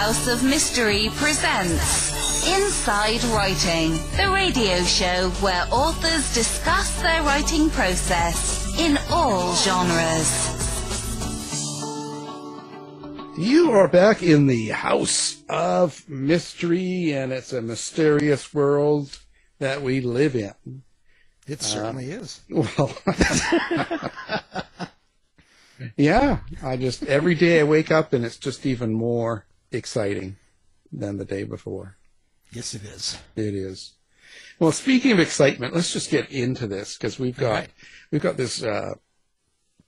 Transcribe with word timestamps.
House 0.00 0.28
of 0.28 0.42
Mystery 0.42 1.10
presents 1.16 2.48
Inside 2.48 3.22
Writing, 3.24 3.90
the 4.16 4.30
radio 4.32 4.82
show 4.84 5.28
where 5.42 5.66
authors 5.70 6.32
discuss 6.32 7.02
their 7.02 7.22
writing 7.22 7.68
process 7.68 8.74
in 8.78 8.98
all 9.10 9.54
genres. 9.56 10.56
You 13.36 13.72
are 13.72 13.88
back 13.88 14.22
in 14.22 14.46
the 14.46 14.68
House 14.68 15.42
of 15.50 16.08
Mystery, 16.08 17.12
and 17.12 17.30
it's 17.30 17.52
a 17.52 17.60
mysterious 17.60 18.54
world 18.54 19.18
that 19.58 19.82
we 19.82 20.00
live 20.00 20.34
in. 20.34 20.82
It 21.46 21.60
certainly 21.60 22.14
uh, 22.14 22.20
is. 22.20 22.40
Well, 22.48 22.96
yeah, 25.98 26.38
I 26.62 26.78
just, 26.78 27.02
every 27.02 27.34
day 27.34 27.60
I 27.60 27.64
wake 27.64 27.90
up 27.90 28.14
and 28.14 28.24
it's 28.24 28.38
just 28.38 28.64
even 28.64 28.94
more 28.94 29.44
exciting 29.72 30.36
than 30.92 31.16
the 31.18 31.24
day 31.24 31.44
before. 31.44 31.96
Yes, 32.52 32.74
it 32.74 32.82
is. 32.82 33.18
It 33.36 33.54
is. 33.54 33.92
Well, 34.58 34.72
speaking 34.72 35.12
of 35.12 35.20
excitement, 35.20 35.74
let's 35.74 35.92
just 35.92 36.10
get 36.10 36.30
into 36.30 36.66
this 36.66 36.96
because 36.96 37.18
we've 37.18 37.36
got 37.36 37.50
Right. 37.52 37.70
we've 38.10 38.20
got 38.22 38.36
this 38.36 38.62
uh, 38.62 38.94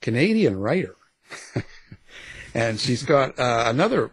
Canadian 0.01 0.57
writer, 0.57 0.95
and 2.53 2.79
she's 2.79 3.03
got 3.03 3.37
uh, 3.39 3.65
another 3.67 4.11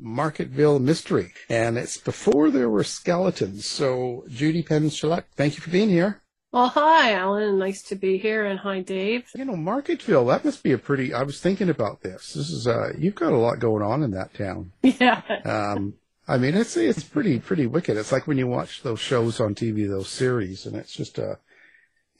Marketville 0.00 0.80
mystery, 0.80 1.32
and 1.48 1.76
it's 1.78 1.96
before 1.96 2.50
there 2.50 2.68
were 2.70 2.84
skeletons. 2.84 3.66
So, 3.66 4.24
Judy 4.28 4.62
Penz 4.62 4.94
Sheluk, 4.94 5.24
thank 5.34 5.56
you 5.56 5.62
for 5.62 5.70
being 5.70 5.88
here. 5.88 6.20
Well, 6.56 6.68
hi, 6.68 7.12
Alan. 7.12 7.58
Nice 7.58 7.82
to 7.82 7.96
be 7.96 8.16
here, 8.16 8.46
and 8.46 8.58
hi, 8.58 8.80
Dave. 8.80 9.28
You 9.36 9.44
know, 9.44 9.56
Marketville, 9.56 10.26
that 10.28 10.42
must 10.42 10.62
be 10.62 10.72
a 10.72 10.78
pretty. 10.78 11.12
I 11.12 11.22
was 11.22 11.38
thinking 11.38 11.68
about 11.68 12.00
this. 12.00 12.32
This 12.32 12.48
is 12.48 12.66
uh, 12.66 12.94
you've 12.96 13.14
got 13.14 13.34
a 13.34 13.36
lot 13.36 13.58
going 13.58 13.82
on 13.82 14.02
in 14.02 14.12
that 14.12 14.32
town. 14.32 14.72
Yeah, 14.82 15.20
Um, 15.44 15.96
I 16.26 16.38
mean, 16.38 16.56
I 16.56 16.60
it's 16.60 16.74
it's 16.78 17.04
pretty 17.04 17.40
pretty 17.40 17.66
wicked. 17.66 17.98
It's 17.98 18.10
like 18.10 18.26
when 18.26 18.38
you 18.38 18.46
watch 18.46 18.82
those 18.82 19.00
shows 19.00 19.38
on 19.38 19.54
TV, 19.54 19.86
those 19.86 20.08
series, 20.08 20.64
and 20.64 20.76
it's 20.76 20.94
just 20.94 21.18
a 21.18 21.38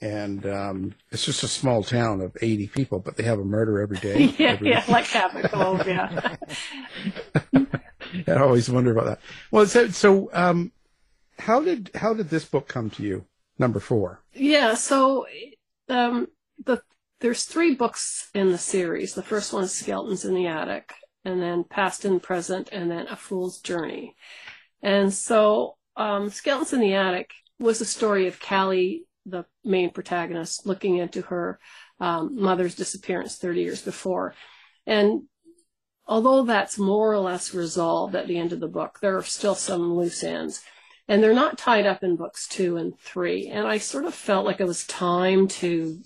and 0.01 0.45
um, 0.45 0.93
it's 1.11 1.25
just 1.25 1.41
a 1.41 1.47
small 1.47 1.81
town 1.81 2.21
of 2.21 2.37
eighty 2.39 2.67
people, 2.67 2.99
but 2.99 3.17
they 3.17 3.23
have 3.23 3.39
a 3.39 3.43
murder 3.43 3.81
every 3.81 3.97
day. 3.97 4.35
yeah, 4.37 4.49
every 4.49 4.69
yeah, 4.69 4.83
like 4.87 5.05
Cabot 5.05 5.49
Cove, 5.49 5.87
yeah. 5.87 6.35
I 8.27 8.33
always 8.33 8.69
wonder 8.69 8.91
about 8.91 9.05
that. 9.05 9.19
Well, 9.49 9.65
so 9.65 9.87
so 9.87 10.29
um, 10.31 10.73
how 11.39 11.59
did 11.59 11.89
how 11.95 12.13
did 12.13 12.29
this 12.29 12.45
book 12.45 12.67
come 12.67 12.91
to 12.91 13.01
you? 13.01 13.25
Number 13.59 13.79
four. 13.79 14.23
yeah, 14.33 14.75
so 14.75 15.25
um, 15.89 16.27
the 16.63 16.81
there's 17.19 17.45
three 17.45 17.73
books 17.73 18.29
in 18.35 18.51
the 18.51 18.57
series. 18.57 19.13
The 19.13 19.23
first 19.23 19.51
one 19.51 19.63
is 19.63 19.71
Skeletons 19.71 20.23
in 20.23 20.35
the 20.35 20.47
Attic, 20.47 20.93
and 21.25 21.41
then 21.41 21.63
Past 21.63 22.05
and 22.05 22.21
Present, 22.21 22.69
and 22.71 22.91
then 22.91 23.07
A 23.07 23.15
Fool's 23.15 23.59
Journey. 23.59 24.15
And 24.83 25.11
so, 25.11 25.77
um, 25.95 26.29
Skeletons 26.29 26.73
in 26.73 26.79
the 26.79 26.93
Attic 26.93 27.31
was 27.59 27.79
the 27.79 27.85
story 27.85 28.27
of 28.27 28.39
Callie, 28.39 29.05
the 29.25 29.45
main 29.65 29.89
protagonist, 29.89 30.67
looking 30.67 30.97
into 30.97 31.23
her 31.23 31.59
um, 31.99 32.39
mother's 32.39 32.75
disappearance 32.75 33.37
30 33.37 33.61
years 33.61 33.81
before. 33.81 34.35
And 34.85 35.23
although 36.05 36.43
that's 36.43 36.77
more 36.77 37.11
or 37.11 37.19
less 37.19 37.53
resolved 37.53 38.15
at 38.15 38.27
the 38.27 38.37
end 38.37 38.53
of 38.53 38.59
the 38.59 38.67
book, 38.67 38.99
there 39.01 39.17
are 39.17 39.23
still 39.23 39.55
some 39.55 39.95
loose 39.95 40.23
ends. 40.23 40.63
And 41.07 41.23
they're 41.23 41.33
not 41.33 41.57
tied 41.57 41.85
up 41.85 42.03
in 42.03 42.17
books 42.17 42.47
two 42.47 42.77
and 42.77 42.99
three. 42.99 43.47
And 43.47 43.67
I 43.67 43.77
sort 43.77 44.05
of 44.05 44.13
felt 44.13 44.45
like 44.45 44.59
it 44.59 44.67
was 44.67 44.85
time 44.85 45.47
to, 45.47 46.01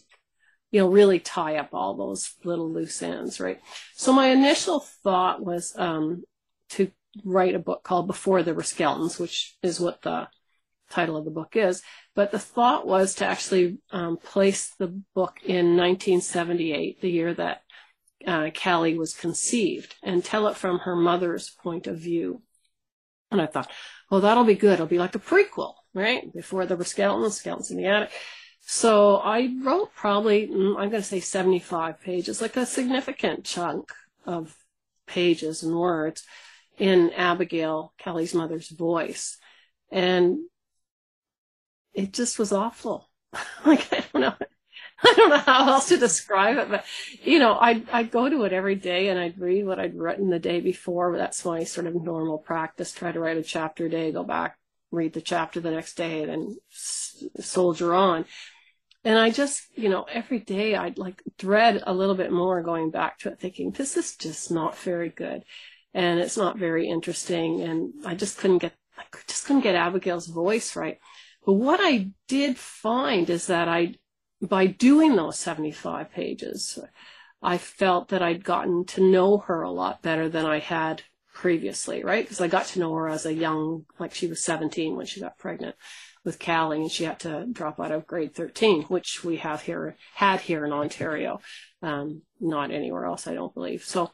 you 0.71 0.79
know, 0.79 0.87
really 0.87 1.19
tie 1.19 1.57
up 1.57 1.69
all 1.73 1.95
those 1.95 2.33
little 2.43 2.71
loose 2.71 3.01
ends, 3.01 3.39
right? 3.39 3.59
So 3.95 4.13
my 4.13 4.27
initial 4.27 4.79
thought 5.03 5.43
was 5.43 5.73
um, 5.77 6.23
to 6.71 6.91
write 7.25 7.55
a 7.55 7.59
book 7.59 7.83
called 7.83 8.07
Before 8.07 8.43
There 8.43 8.53
Were 8.53 8.63
Skeletons, 8.63 9.19
which 9.19 9.57
is 9.63 9.79
what 9.79 10.01
the 10.03 10.27
title 10.91 11.17
of 11.17 11.25
the 11.25 11.31
book 11.31 11.55
is. 11.55 11.81
But 12.13 12.31
the 12.31 12.39
thought 12.39 12.85
was 12.85 13.15
to 13.15 13.25
actually 13.25 13.79
um, 13.91 14.17
place 14.17 14.73
the 14.77 14.87
book 15.15 15.39
in 15.43 15.77
1978, 15.77 17.01
the 17.01 17.09
year 17.09 17.33
that 17.33 17.61
uh, 18.27 18.49
Callie 18.51 18.97
was 18.97 19.13
conceived, 19.13 19.95
and 20.03 20.23
tell 20.23 20.47
it 20.47 20.57
from 20.57 20.79
her 20.79 20.95
mother's 20.95 21.49
point 21.49 21.87
of 21.87 21.97
view. 21.97 22.41
And 23.31 23.41
I 23.41 23.45
thought, 23.45 23.71
well, 24.11 24.19
that'll 24.19 24.43
be 24.43 24.55
good. 24.55 24.73
It'll 24.73 24.85
be 24.85 24.99
like 24.99 25.15
a 25.15 25.19
prequel, 25.19 25.73
right? 25.93 26.31
Before 26.33 26.65
there 26.65 26.75
were 26.75 26.83
skeletons, 26.83 27.37
skeletons 27.37 27.71
in 27.71 27.77
the 27.77 27.85
attic. 27.85 28.11
So 28.59 29.15
I 29.15 29.55
wrote 29.63 29.95
probably, 29.95 30.49
mm, 30.49 30.71
I'm 30.71 30.89
going 30.89 31.01
to 31.01 31.03
say 31.03 31.21
75 31.21 32.01
pages, 32.01 32.41
like 32.41 32.57
a 32.57 32.65
significant 32.65 33.45
chunk 33.45 33.91
of 34.25 34.55
pages 35.07 35.63
and 35.63 35.75
words 35.75 36.25
in 36.77 37.11
Abigail, 37.11 37.93
Callie's 38.03 38.35
mother's 38.35 38.69
voice. 38.69 39.37
And 39.89 40.39
it 41.93 42.11
just 42.11 42.37
was 42.37 42.51
awful. 42.51 43.09
like, 43.65 43.91
I 43.93 44.03
don't 44.11 44.21
know. 44.21 44.35
I 45.03 45.13
don't 45.15 45.29
know 45.29 45.37
how 45.37 45.73
else 45.73 45.87
to 45.89 45.97
describe 45.97 46.57
it, 46.57 46.69
but 46.69 46.85
you 47.23 47.39
know, 47.39 47.57
I'd, 47.59 47.89
I'd 47.89 48.11
go 48.11 48.29
to 48.29 48.43
it 48.43 48.53
every 48.53 48.75
day 48.75 49.09
and 49.09 49.19
I'd 49.19 49.39
read 49.39 49.65
what 49.65 49.79
I'd 49.79 49.95
written 49.95 50.29
the 50.29 50.39
day 50.39 50.59
before. 50.59 51.17
That's 51.17 51.43
my 51.43 51.63
sort 51.63 51.87
of 51.87 51.95
normal 51.95 52.37
practice. 52.37 52.91
Try 52.91 53.11
to 53.11 53.19
write 53.19 53.37
a 53.37 53.43
chapter 53.43 53.85
a 53.87 53.89
day, 53.89 54.11
go 54.11 54.23
back, 54.23 54.57
read 54.91 55.13
the 55.13 55.21
chapter 55.21 55.59
the 55.59 55.71
next 55.71 55.95
day, 55.95 56.23
and 56.23 56.31
then 56.31 56.57
soldier 57.39 57.95
on. 57.95 58.25
And 59.03 59.17
I 59.17 59.31
just, 59.31 59.63
you 59.75 59.89
know, 59.89 60.05
every 60.11 60.39
day 60.39 60.75
I'd 60.75 60.99
like 60.99 61.23
dread 61.37 61.83
a 61.87 61.93
little 61.93 62.15
bit 62.15 62.31
more 62.31 62.61
going 62.61 62.91
back 62.91 63.17
to 63.19 63.29
it, 63.29 63.39
thinking 63.39 63.71
this 63.71 63.97
is 63.97 64.15
just 64.15 64.51
not 64.51 64.77
very 64.77 65.09
good, 65.09 65.43
and 65.93 66.19
it's 66.19 66.37
not 66.37 66.57
very 66.57 66.87
interesting, 66.87 67.61
and 67.61 67.93
I 68.05 68.13
just 68.13 68.37
couldn't 68.37 68.59
get, 68.59 68.73
I 68.97 69.03
just 69.27 69.45
couldn't 69.45 69.63
get 69.63 69.73
Abigail's 69.73 70.27
voice 70.27 70.75
right. 70.75 70.99
But 71.45 71.53
what 71.53 71.79
I 71.81 72.11
did 72.27 72.57
find 72.57 73.27
is 73.29 73.47
that 73.47 73.67
I, 73.67 73.95
by 74.41 74.65
doing 74.65 75.15
those 75.15 75.37
75 75.37 76.11
pages, 76.11 76.79
I 77.41 77.57
felt 77.57 78.09
that 78.09 78.21
I'd 78.21 78.43
gotten 78.43 78.85
to 78.85 79.01
know 79.01 79.39
her 79.39 79.61
a 79.61 79.71
lot 79.71 80.01
better 80.01 80.29
than 80.29 80.45
I 80.45 80.59
had 80.59 81.03
previously, 81.33 82.03
right? 82.03 82.23
Because 82.23 82.41
I 82.41 82.47
got 82.47 82.65
to 82.67 82.79
know 82.79 82.93
her 82.93 83.07
as 83.07 83.25
a 83.25 83.33
young, 83.33 83.85
like 83.99 84.13
she 84.13 84.27
was 84.27 84.43
17 84.43 84.95
when 84.95 85.05
she 85.05 85.21
got 85.21 85.37
pregnant 85.37 85.75
with 86.23 86.39
Callie 86.39 86.81
and 86.81 86.91
she 86.91 87.03
had 87.03 87.19
to 87.21 87.47
drop 87.51 87.79
out 87.79 87.91
of 87.91 88.05
grade 88.05 88.35
13, 88.35 88.83
which 88.83 89.23
we 89.23 89.37
have 89.37 89.61
here, 89.61 89.95
had 90.13 90.41
here 90.41 90.65
in 90.65 90.71
Ontario. 90.71 91.39
Um, 91.81 92.21
not 92.39 92.71
anywhere 92.71 93.05
else, 93.05 93.27
I 93.27 93.33
don't 93.33 93.53
believe. 93.53 93.83
So 93.83 94.11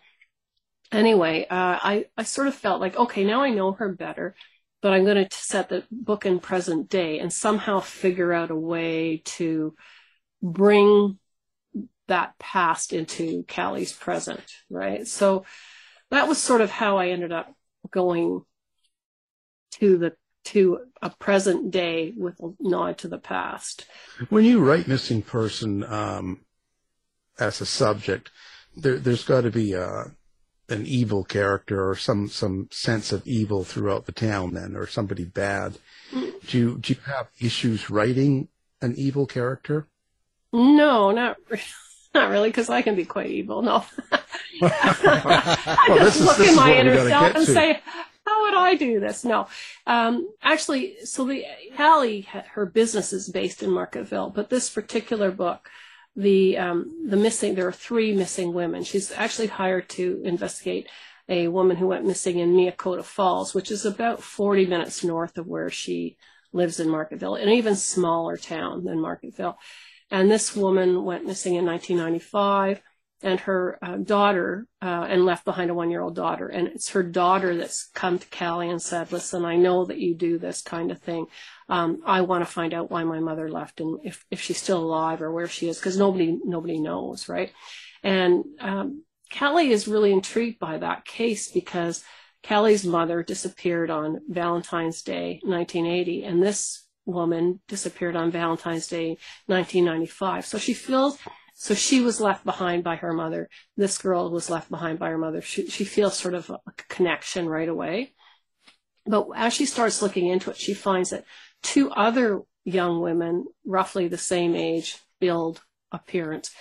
anyway, 0.91 1.45
uh, 1.49 1.79
I, 1.81 2.05
I 2.17 2.23
sort 2.23 2.47
of 2.47 2.55
felt 2.55 2.79
like, 2.79 2.95
okay, 2.95 3.25
now 3.25 3.44
I 3.44 3.49
know 3.49 3.73
her 3.73 3.91
better, 3.91 4.35
but 4.81 4.94
I'm 4.94 5.03
going 5.03 5.27
to 5.27 5.38
set 5.38 5.69
the 5.69 5.83
book 5.91 6.25
in 6.25 6.39
present 6.39 6.89
day 6.89 7.19
and 7.19 7.33
somehow 7.33 7.81
figure 7.81 8.31
out 8.31 8.51
a 8.51 8.55
way 8.55 9.21
to 9.25 9.75
bring 10.41 11.19
that 12.07 12.37
past 12.39 12.93
into 12.93 13.43
Callie's 13.47 13.93
present, 13.93 14.43
right? 14.69 15.07
So 15.07 15.45
that 16.09 16.27
was 16.27 16.37
sort 16.37 16.61
of 16.61 16.71
how 16.71 16.97
I 16.97 17.09
ended 17.09 17.31
up 17.31 17.53
going 17.91 18.43
to 19.73 19.97
the 19.97 20.13
to 20.45 20.79
a 21.01 21.09
present 21.09 21.71
day 21.71 22.13
with 22.15 22.39
a 22.39 22.51
nod 22.61 22.97
to 22.99 23.09
the 23.09 23.17
past. 23.17 23.85
When 24.29 24.45
you 24.45 24.63
write 24.63 24.87
missing 24.87 25.21
person 25.21 25.83
um, 25.83 26.45
as 27.37 27.59
a 27.59 27.65
subject, 27.65 28.31
there, 28.73 28.97
there's 28.97 29.25
got 29.25 29.41
to 29.41 29.51
be 29.51 29.75
uh 29.75 30.05
an 30.69 30.85
evil 30.85 31.23
character 31.23 31.89
or 31.89 31.95
some 31.95 32.27
some 32.27 32.67
sense 32.71 33.11
of 33.11 33.25
evil 33.25 33.63
throughout 33.63 34.05
the 34.05 34.11
town, 34.11 34.53
then, 34.53 34.75
or 34.75 34.87
somebody 34.87 35.25
bad. 35.25 35.77
Do 36.11 36.57
you 36.57 36.77
do 36.77 36.93
you 36.93 36.99
have 37.05 37.27
issues 37.39 37.89
writing 37.89 38.49
an 38.81 38.93
evil 38.97 39.25
character? 39.25 39.87
No, 40.53 41.11
not 41.11 41.37
re- 41.49 41.61
not 42.13 42.29
really, 42.29 42.49
because 42.49 42.69
I 42.69 42.81
can 42.81 42.95
be 42.95 43.05
quite 43.05 43.29
evil. 43.29 43.61
No, 43.61 43.85
Well, 44.61 45.97
just 45.99 46.21
look 46.21 46.37
this 46.37 46.49
in 46.49 46.55
my 46.55 46.75
inner 46.75 47.07
self 47.07 47.35
and 47.35 47.45
to. 47.45 47.53
say, 47.53 47.79
how 48.25 48.41
would 48.44 48.55
I 48.55 48.75
do 48.75 48.99
this? 48.99 49.23
No, 49.23 49.47
um, 49.85 50.27
actually, 50.41 50.97
so 51.05 51.25
the 51.25 51.45
Callie, 51.75 52.21
her 52.51 52.65
business 52.65 53.13
is 53.13 53.29
based 53.29 53.63
in 53.63 53.69
Marketville, 53.69 54.33
but 54.33 54.49
this 54.49 54.69
particular 54.69 55.31
book, 55.31 55.69
the 56.15 56.57
um, 56.57 57.07
the 57.07 57.17
missing, 57.17 57.55
there 57.55 57.67
are 57.67 57.71
three 57.71 58.13
missing 58.13 58.53
women. 58.53 58.83
She's 58.83 59.11
actually 59.11 59.47
hired 59.47 59.88
to 59.89 60.21
investigate 60.25 60.89
a 61.29 61.47
woman 61.50 61.77
who 61.77 61.88
went 61.88 62.05
missing 62.05 62.39
in 62.39 62.53
Miakota 62.53 63.03
Falls, 63.03 63.53
which 63.53 63.69
is 63.69 63.85
about 63.85 64.23
40 64.23 64.65
minutes 64.65 65.03
north 65.03 65.38
of 65.38 65.45
where 65.45 65.69
she 65.69 66.17
lives 66.53 66.79
in 66.79 66.88
Marketville, 66.88 67.41
an 67.41 67.50
even 67.50 67.75
smaller 67.75 68.38
town 68.38 68.85
than 68.85 68.97
Marketville. 68.97 69.55
And 70.09 70.31
this 70.31 70.56
woman 70.56 71.04
went 71.04 71.25
missing 71.25 71.56
in 71.56 71.65
1995 71.65 72.81
and 73.24 73.39
her 73.42 73.80
uh, 73.81 73.98
daughter, 73.98 74.68
uh, 74.80 75.07
and 75.09 75.25
left 75.25 75.44
behind 75.44 75.71
a 75.71 75.74
one 75.74 75.89
year 75.89 76.01
old 76.01 76.15
daughter. 76.15 76.48
And 76.48 76.68
it's 76.68 76.89
her 76.89 77.01
daughter 77.01 77.56
that's 77.56 77.89
come 77.95 78.19
to 78.19 78.27
Callie 78.30 78.69
and 78.69 78.81
said, 78.81 79.12
listen, 79.12 79.44
I 79.44 79.56
know 79.56 79.86
that 79.86 79.98
you 79.98 80.13
do 80.13 80.38
this 80.38 80.62
kind 80.62 80.92
of 80.92 81.01
thing. 81.01 81.25
Um, 81.68 82.01
I 82.06 82.21
want 82.21 82.45
to 82.45 82.51
find 82.51 82.75
out 82.75 82.92
why 82.92 83.04
my 83.04 83.19
mother 83.19 83.50
left 83.50 83.81
and 83.81 84.00
if, 84.04 84.24
if 84.30 84.39
she's 84.39 84.62
still 84.62 84.83
alive 84.83 85.21
or 85.24 85.31
where 85.31 85.48
she 85.48 85.68
is, 85.68 85.80
because 85.80 85.98
nobody, 85.98 86.38
nobody 86.44 86.80
knows, 86.80 87.27
right? 87.27 87.51
And, 88.03 88.45
um, 88.60 89.03
Callie 89.38 89.71
is 89.71 89.88
really 89.88 90.13
intrigued 90.13 90.60
by 90.60 90.77
that 90.77 91.03
case 91.03 91.51
because 91.51 92.03
Callie's 92.44 92.86
mother 92.86 93.24
disappeared 93.24 93.89
on 93.89 94.21
Valentine's 94.30 95.01
Day, 95.01 95.42
1980, 95.44 96.24
and 96.24 96.42
this 96.42 96.87
woman 97.07 97.62
disappeared 97.68 98.15
on 98.15 98.30
Valentine's 98.30 98.88
Day, 98.88 99.18
1995. 99.48 100.45
So 100.45 100.57
she 100.57 100.74
feels, 100.74 101.18
so 101.56 101.74
she 101.74 102.01
was 102.01 102.21
left 102.21 102.45
behind 102.45 102.83
by 102.83 102.98
her 102.98 103.13
mother. 103.13 103.50
This 103.77 103.98
girl 103.98 104.30
was 104.30 104.50
left 104.50 104.69
behind 104.69 105.00
by 105.00 105.09
her 105.09 105.18
mother. 105.18 105.42
She, 105.42 105.68
she 105.68 105.86
feels 105.86 106.18
sort 106.18 106.33
of 106.33 106.50
a 106.50 106.59
connection 106.89 107.50
right 107.50 107.69
away. 107.69 108.13
But 109.06 109.27
as 109.36 109.54
she 109.54 109.65
starts 109.65 110.01
looking 110.01 110.27
into 110.27 110.51
it, 110.51 110.57
she 110.57 110.74
finds 110.74 111.12
that 111.12 111.24
two 111.63 111.89
other 111.92 112.42
young 112.65 113.01
women, 113.01 113.45
roughly 113.65 114.10
the 114.10 114.18
same 114.18 114.53
age, 114.53 114.98
build, 115.19 115.62
appearance, 115.92 116.51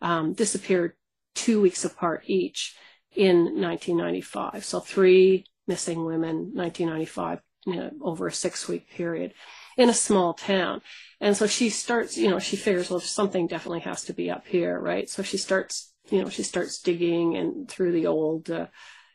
um, 0.00 0.32
disappeared 0.32 0.92
two 1.34 1.60
weeks 1.60 1.84
apart 1.84 2.22
each 2.26 2.76
in 3.14 3.60
1995. 3.60 4.64
So 4.64 4.78
three 4.78 5.46
missing 5.66 6.04
women, 6.04 6.52
1995, 6.54 7.40
you 7.66 7.74
know, 7.74 7.90
over 8.00 8.28
a 8.28 8.32
six 8.32 8.68
week 8.68 8.88
period 8.88 9.34
in 9.76 9.88
a 9.88 9.94
small 9.94 10.34
town. 10.34 10.80
And 11.20 11.36
so 11.36 11.46
she 11.46 11.70
starts, 11.70 12.16
you 12.16 12.28
know, 12.28 12.38
she 12.38 12.56
figures, 12.56 12.90
well, 12.90 13.00
something 13.00 13.46
definitely 13.46 13.80
has 13.80 14.04
to 14.04 14.14
be 14.14 14.30
up 14.30 14.46
here, 14.46 14.78
right? 14.78 15.08
So 15.08 15.22
she 15.22 15.36
starts, 15.38 15.92
you 16.10 16.22
know, 16.22 16.28
she 16.28 16.42
starts 16.42 16.80
digging 16.80 17.36
and 17.36 17.68
through 17.68 17.92
the 17.92 18.06
old, 18.06 18.50
uh, 18.50 18.66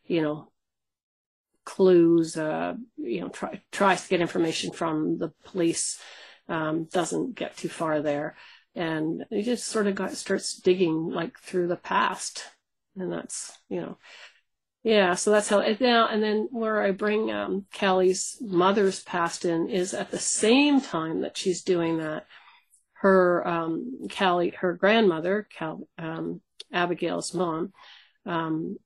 you 0.05 0.21
know, 0.21 0.51
clues, 1.63 2.37
uh, 2.37 2.73
you 2.97 3.21
know, 3.21 3.29
try, 3.29 3.61
tries 3.71 4.03
to 4.03 4.09
get 4.09 4.21
information 4.21 4.71
from 4.71 5.17
the 5.17 5.31
police, 5.45 5.99
um, 6.47 6.85
doesn't 6.85 7.35
get 7.35 7.55
too 7.55 7.69
far 7.69 8.01
there. 8.01 8.35
And 8.73 9.25
he 9.29 9.43
just 9.43 9.67
sort 9.67 9.87
of 9.87 9.95
got, 9.95 10.11
starts 10.13 10.59
digging 10.59 11.09
like 11.09 11.37
through 11.39 11.67
the 11.67 11.75
past. 11.75 12.45
And 12.95 13.11
that's, 13.11 13.57
you 13.69 13.81
know, 13.81 13.97
yeah, 14.83 15.13
so 15.13 15.29
that's 15.31 15.47
how 15.47 15.59
it 15.59 15.79
now 15.79 16.07
and 16.07 16.23
then 16.23 16.47
where 16.51 16.81
I 16.81 16.91
bring 16.91 17.31
um, 17.31 17.65
Callie's 17.73 18.37
mother's 18.41 19.01
past 19.03 19.45
in 19.45 19.69
is 19.69 19.93
at 19.93 20.09
the 20.09 20.19
same 20.19 20.81
time 20.81 21.21
that 21.21 21.37
she's 21.37 21.63
doing 21.63 21.99
that. 21.99 22.25
Her 22.93 23.47
um, 23.47 24.07
Callie, 24.15 24.53
her 24.59 24.73
grandmother, 24.73 25.47
Cal, 25.55 25.87
um, 25.97 26.41
Abigail's 26.71 27.33
mom, 27.33 27.73
um, 28.25 28.77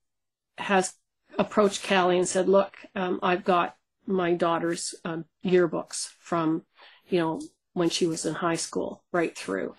has 0.57 0.93
approached 1.37 1.87
Callie 1.87 2.17
and 2.17 2.27
said, 2.27 2.47
"Look, 2.47 2.77
um, 2.95 3.19
I've 3.21 3.43
got 3.43 3.75
my 4.05 4.33
daughter's 4.33 4.95
uh, 5.03 5.19
yearbooks 5.45 6.09
from, 6.19 6.63
you 7.09 7.19
know, 7.19 7.41
when 7.73 7.89
she 7.89 8.07
was 8.07 8.25
in 8.25 8.35
high 8.35 8.55
school, 8.55 9.03
right 9.11 9.37
through." 9.37 9.75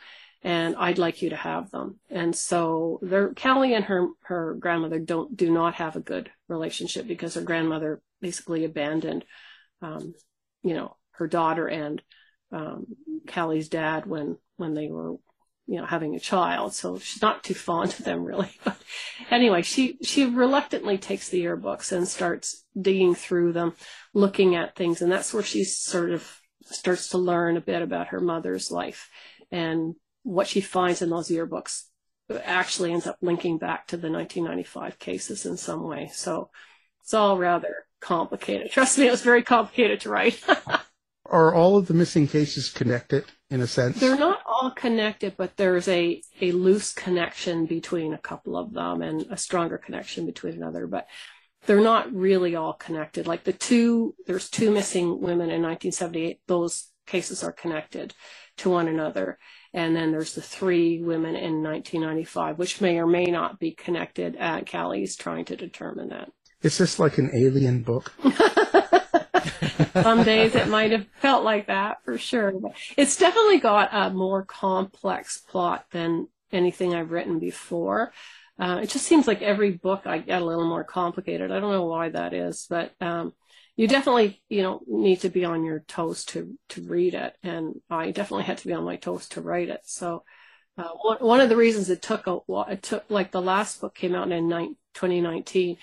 And 0.47 0.77
I'd 0.77 0.99
like 0.99 1.23
you 1.23 1.31
to 1.31 1.37
have 1.37 1.73
them. 1.73 1.99
And 2.09 2.35
so 2.35 3.01
Callie 3.35 3.75
and 3.75 3.85
her, 3.87 4.07
her 4.27 4.55
grandmother 4.55 5.01
don't, 5.01 5.37
do 5.37 5.51
not 5.51 5.75
have 5.75 5.97
a 5.97 6.01
good 6.01 6.31
relationship 6.49 7.09
because 7.09 7.35
her 7.35 7.41
grandmother 7.41 8.01
basically 8.21 8.65
abandoned, 8.65 9.25
um, 9.83 10.15
you 10.63 10.75
know, 10.75 10.97
her 11.15 11.27
daughter 11.27 11.67
and, 11.67 12.01
um, 12.53 12.87
Callie's 13.27 13.69
dad 13.69 14.07
when, 14.07 14.39
when 14.57 14.75
they 14.75 14.87
were, 14.87 15.17
you 15.67 15.81
know, 15.81 15.85
having 15.85 16.15
a 16.15 16.21
child. 16.21 16.75
So 16.75 17.01
she's 17.01 17.21
not 17.21 17.43
too 17.43 17.55
fond 17.55 17.91
of 17.91 18.05
them 18.05 18.23
really. 18.25 18.53
But 18.65 18.77
anyway, 19.33 19.63
she, 19.63 19.99
she 20.05 20.27
reluctantly 20.27 20.97
takes 20.97 21.29
the 21.29 21.43
yearbooks 21.43 21.91
and 21.91 22.07
starts 22.07 22.65
digging 22.81 23.17
through 23.17 23.53
them, 23.53 23.75
looking 24.15 24.55
at 24.55 24.77
things. 24.77 25.03
And 25.03 25.11
that's 25.11 25.35
where 25.35 25.43
she 25.43 25.65
sort 25.65 26.13
of 26.13 26.41
starts 26.63 27.09
to 27.09 27.19
learn 27.19 27.57
a 27.57 27.61
bit 27.61 27.83
about 27.83 28.09
her 28.09 28.21
mother's 28.21 28.71
life 28.71 29.11
and 29.51 29.97
what 30.27 30.49
she 30.49 30.61
finds 30.61 31.03
in 31.03 31.11
those 31.11 31.29
yearbooks 31.29 31.85
actually 32.45 32.93
ends 32.93 33.07
up 33.07 33.17
linking 33.21 33.59
back 33.59 33.87
to 33.87 33.97
the 33.97 34.11
1995 34.11 34.99
cases 34.99 35.47
in 35.47 35.57
some 35.57 35.85
way. 35.85 36.11
So 36.13 36.51
it's 37.01 37.15
all 37.15 37.39
rather 37.39 37.87
complicated. 38.01 38.73
Trust 38.73 38.99
me, 38.99 39.07
it 39.07 39.13
was 39.13 39.23
very 39.23 39.45
complicated 39.45 40.01
to 40.01 40.11
write. 40.11 40.43
Are 41.27 41.55
all 41.55 41.77
of 41.77 41.87
the 41.87 41.95
missing 41.95 42.27
cases 42.27 42.69
connected 42.69 43.25
in 43.51 43.61
a 43.61 43.67
sense? 43.67 44.01
They're 44.01 44.19
not 44.19 44.41
all 44.45 44.73
connected, 44.73 45.35
but 45.37 45.57
there's 45.57 45.89
a, 45.89 46.21
a 46.41 46.53
loose 46.53 46.93
connection 46.93 47.67
between 47.67 48.13
a 48.13 48.19
couple 48.19 48.57
of 48.57 48.73
them 48.73 49.03
and 49.03 49.27
a 49.31 49.37
stronger 49.37 49.79
connection 49.79 50.27
between 50.27 50.55
another. 50.55 50.87
But 50.87 51.07
they're 51.67 51.81
not 51.81 52.13
really 52.13 52.57
all 52.57 52.73
connected. 52.73 53.27
Like 53.27 53.45
the 53.45 53.53
two, 53.53 54.15
there's 54.27 54.49
two 54.49 54.73
missing 54.73 55.21
women 55.21 55.51
in 55.51 55.63
1978. 55.63 56.41
Those 56.47 56.91
cases 57.07 57.43
are 57.43 57.53
connected 57.53 58.15
to 58.59 58.71
one 58.71 58.89
another. 58.89 59.39
And 59.77 59.95
then 59.95 60.11
there's 60.11 60.35
the 60.35 60.41
three 60.41 61.03
women 61.03 61.37
in 61.37 61.63
1995, 61.63 62.59
which 62.59 62.81
may 62.81 62.99
or 62.99 63.07
may 63.07 63.27
not 63.27 63.61
be 63.61 63.73
connected. 63.73 64.35
Uh, 64.41 64.63
Callie's 64.63 65.17
trying 65.17 65.45
to 65.45 65.57
determine 65.57 66.09
that. 66.09 66.31
Is 66.63 66.79
this 66.79 66.99
like 66.99 67.19
an 67.19 67.31
alien 67.35 67.83
book? 67.83 68.11
Some 69.93 70.25
days 70.25 70.55
it 70.55 70.69
might 70.69 70.93
have 70.93 71.07
felt 71.21 71.45
like 71.45 71.67
that 71.67 71.99
for 72.07 72.17
sure. 72.17 72.53
But 72.59 72.73
it's 72.97 73.19
definitely 73.19 73.59
got 73.59 73.91
a 73.93 74.09
more 74.09 74.47
complex 74.47 75.43
plot 75.47 75.85
than 75.91 76.29
anything 76.51 76.95
I've 76.95 77.11
written 77.11 77.39
before. 77.39 78.15
Uh, 78.59 78.81
it 78.83 78.89
just 78.89 79.05
seems 79.05 79.27
like 79.27 79.43
every 79.43 79.73
book 79.73 80.07
I 80.07 80.17
get 80.19 80.41
a 80.41 80.45
little 80.45 80.67
more 80.67 80.85
complicated. 80.85 81.53
I 81.53 81.61
don't 81.61 81.73
know 81.73 81.85
why 81.85 82.09
that 82.09 82.33
is, 82.33 82.67
but 82.71 82.93
um, 83.03 83.35
you 83.77 83.87
definitely 83.87 84.43
you 84.49 84.63
know 84.63 84.81
need 84.87 85.21
to 85.21 85.29
be 85.29 85.45
on 85.45 85.65
your 85.65 85.81
toes 85.81 86.25
to 86.25 86.59
to 86.69 86.83
read 86.83 87.15
it 87.15 87.37
and 87.43 87.81
i 87.91 88.11
definitely 88.11 88.45
had 88.45 88.59
to 88.59 88.67
be 88.67 88.73
on 88.73 88.85
my 88.85 88.97
toes 88.97 89.29
to 89.29 89.41
write 89.41 89.69
it. 89.69 89.81
So 89.85 90.25
uh, 90.79 90.89
one, 91.01 91.19
one 91.19 91.41
of 91.41 91.49
the 91.49 91.57
reasons 91.57 91.89
it 91.89 92.03
took 92.03 92.27
a 92.27 92.37
while 92.37 92.67
it 92.69 92.83
took 92.83 93.05
like 93.09 93.31
the 93.31 93.43
last 93.43 93.81
book 93.81 93.95
came 93.95 94.15
out 94.15 94.33
in 94.33 94.49
2019 94.51 95.77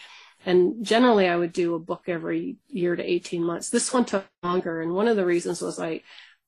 and 0.46 0.86
generally 0.86 1.28
i 1.28 1.36
would 1.36 1.54
do 1.54 1.76
a 1.76 1.80
book 1.80 2.04
every 2.08 2.58
year 2.68 2.96
to 2.96 3.04
18 3.04 3.44
months. 3.44 3.70
This 3.70 3.94
one 3.94 4.06
took 4.06 4.26
longer 4.42 4.82
and 4.82 4.94
one 4.94 5.08
of 5.08 5.16
the 5.16 5.26
reasons 5.26 5.62
was 5.62 5.80
i 5.80 6.02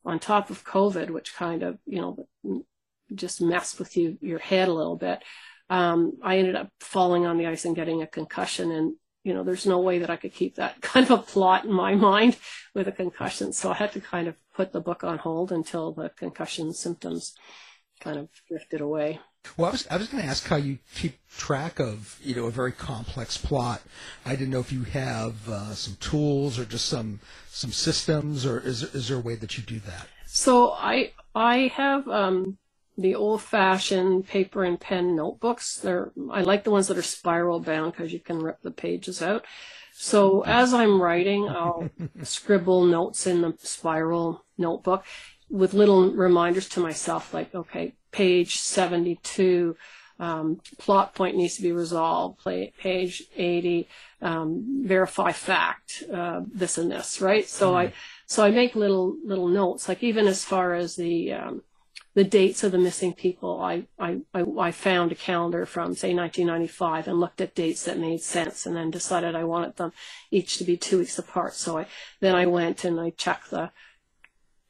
on 0.03 0.19
top 0.19 0.49
of 0.49 0.65
covid 0.65 1.09
which 1.09 1.35
kind 1.35 1.63
of 1.63 1.77
you 1.85 2.01
know 2.01 2.27
just 3.13 3.41
messed 3.41 3.79
with 3.79 3.95
you 3.97 4.17
your 4.21 4.39
head 4.39 4.67
a 4.67 4.73
little 4.73 4.95
bit 4.95 5.23
um, 5.69 6.13
i 6.23 6.37
ended 6.37 6.55
up 6.55 6.69
falling 6.79 7.25
on 7.25 7.37
the 7.37 7.47
ice 7.47 7.65
and 7.65 7.75
getting 7.75 8.01
a 8.01 8.07
concussion 8.07 8.71
and 8.71 8.95
you 9.25 9.33
know, 9.33 9.43
there's 9.43 9.65
no 9.65 9.79
way 9.79 9.97
that 9.99 10.11
I 10.11 10.17
could 10.17 10.33
keep 10.33 10.55
that 10.55 10.79
kind 10.81 11.03
of 11.09 11.19
a 11.19 11.23
plot 11.23 11.65
in 11.65 11.71
my 11.71 11.95
mind 11.95 12.37
with 12.75 12.87
a 12.87 12.91
concussion. 12.91 13.51
So 13.51 13.71
I 13.71 13.73
had 13.73 13.91
to 13.93 13.99
kind 13.99 14.27
of 14.27 14.35
put 14.53 14.71
the 14.71 14.79
book 14.79 15.03
on 15.03 15.17
hold 15.17 15.51
until 15.51 15.91
the 15.91 16.09
concussion 16.09 16.73
symptoms 16.73 17.33
kind 17.99 18.19
of 18.19 18.29
drifted 18.47 18.81
away. 18.81 19.19
Well, 19.57 19.69
I 19.69 19.71
was 19.71 19.87
I 19.91 19.97
was 19.97 20.07
going 20.07 20.23
to 20.23 20.29
ask 20.29 20.47
how 20.47 20.55
you 20.55 20.79
keep 20.95 21.19
track 21.29 21.79
of 21.79 22.19
you 22.23 22.35
know 22.35 22.45
a 22.45 22.51
very 22.51 22.71
complex 22.71 23.37
plot. 23.37 23.81
I 24.25 24.31
didn't 24.31 24.49
know 24.49 24.59
if 24.59 24.71
you 24.71 24.83
have 24.83 25.47
uh, 25.47 25.73
some 25.73 25.97
tools 25.99 26.57
or 26.57 26.65
just 26.65 26.87
some 26.87 27.19
some 27.49 27.71
systems, 27.71 28.45
or 28.45 28.59
is 28.59 28.81
is 28.81 29.07
there 29.07 29.17
a 29.17 29.21
way 29.21 29.35
that 29.35 29.55
you 29.57 29.63
do 29.63 29.79
that? 29.79 30.07
So 30.25 30.71
I 30.71 31.13
I 31.35 31.71
have 31.75 32.07
um, 32.07 32.57
the 32.97 33.15
old 33.15 33.41
fashioned 33.41 34.27
paper 34.27 34.63
and 34.63 34.79
pen 34.79 35.15
notebooks. 35.15 35.77
They're, 35.77 36.11
I 36.31 36.41
like 36.41 36.63
the 36.63 36.71
ones 36.71 36.87
that 36.87 36.97
are 36.97 37.03
spiral 37.03 37.59
bound 37.59 37.91
because 37.91 38.13
you 38.13 38.19
can 38.19 38.39
rip 38.39 38.61
the 38.61 38.71
pages 38.71 39.21
out. 39.21 39.45
So 39.93 40.43
as 40.43 40.73
I'm 40.73 41.01
writing, 41.01 41.47
I'll 41.47 41.89
scribble 42.23 42.85
notes 42.85 43.27
in 43.27 43.41
the 43.41 43.53
spiral 43.59 44.43
notebook 44.57 45.05
with 45.49 45.73
little 45.73 46.11
reminders 46.11 46.67
to 46.69 46.79
myself, 46.79 47.33
like, 47.33 47.53
okay, 47.53 47.93
page 48.11 48.57
72, 48.57 49.75
um, 50.19 50.61
plot 50.77 51.13
point 51.13 51.35
needs 51.35 51.55
to 51.57 51.61
be 51.61 51.71
resolved, 51.71 52.41
page 52.77 53.23
80, 53.35 53.87
um, 54.21 54.83
verify 54.85 55.31
fact, 55.31 56.03
uh, 56.11 56.41
this 56.51 56.77
and 56.77 56.91
this, 56.91 57.21
right? 57.21 57.47
So 57.47 57.73
mm. 57.73 57.75
I, 57.75 57.93
so 58.25 58.43
I 58.43 58.51
make 58.51 58.75
little, 58.75 59.15
little 59.23 59.49
notes, 59.49 59.87
like 59.87 60.03
even 60.03 60.27
as 60.27 60.43
far 60.43 60.73
as 60.73 60.95
the, 60.95 61.33
um, 61.33 61.61
the 62.15 62.23
dates 62.23 62.63
of 62.63 62.71
the 62.71 62.77
missing 62.77 63.13
people. 63.13 63.61
I, 63.61 63.83
I, 63.99 64.21
I, 64.33 64.71
found 64.71 65.11
a 65.11 65.15
calendar 65.15 65.65
from, 65.65 65.95
say, 65.95 66.13
1995 66.13 67.09
and 67.09 67.19
looked 67.19 67.41
at 67.41 67.53
dates 67.53 67.83
that 67.83 67.99
made 67.99 68.21
sense 68.21 68.65
and 68.65 68.75
then 68.75 68.89
decided 68.89 69.35
I 69.35 69.43
wanted 69.43 69.75
them 69.75 69.91
each 70.31 70.57
to 70.57 70.63
be 70.63 70.77
two 70.77 70.99
weeks 70.99 71.19
apart. 71.19 71.55
So 71.55 71.77
I, 71.77 71.87
then 72.21 72.33
I 72.33 72.45
went 72.45 72.85
and 72.85 72.99
I 73.01 73.09
checked 73.09 73.51
the, 73.51 73.69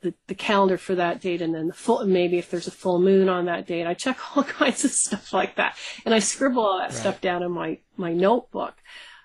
the, 0.01 0.15
the 0.25 0.33
calendar 0.33 0.79
for 0.79 0.95
that 0.95 1.21
date 1.21 1.41
and 1.43 1.53
then 1.53 1.67
the 1.67 1.73
full, 1.73 2.03
maybe 2.07 2.39
if 2.39 2.49
there's 2.49 2.67
a 2.67 2.71
full 2.71 2.99
moon 2.99 3.29
on 3.29 3.45
that 3.45 3.67
date, 3.67 3.85
I 3.85 3.93
check 3.93 4.17
all 4.35 4.43
kinds 4.43 4.83
of 4.83 4.91
stuff 4.91 5.31
like 5.31 5.55
that. 5.57 5.77
And 6.03 6.15
I 6.15 6.19
scribble 6.19 6.65
all 6.65 6.79
that 6.79 6.85
right. 6.85 6.93
stuff 6.93 7.21
down 7.21 7.43
in 7.43 7.51
my, 7.51 7.77
my 7.95 8.11
notebook. 8.11 8.73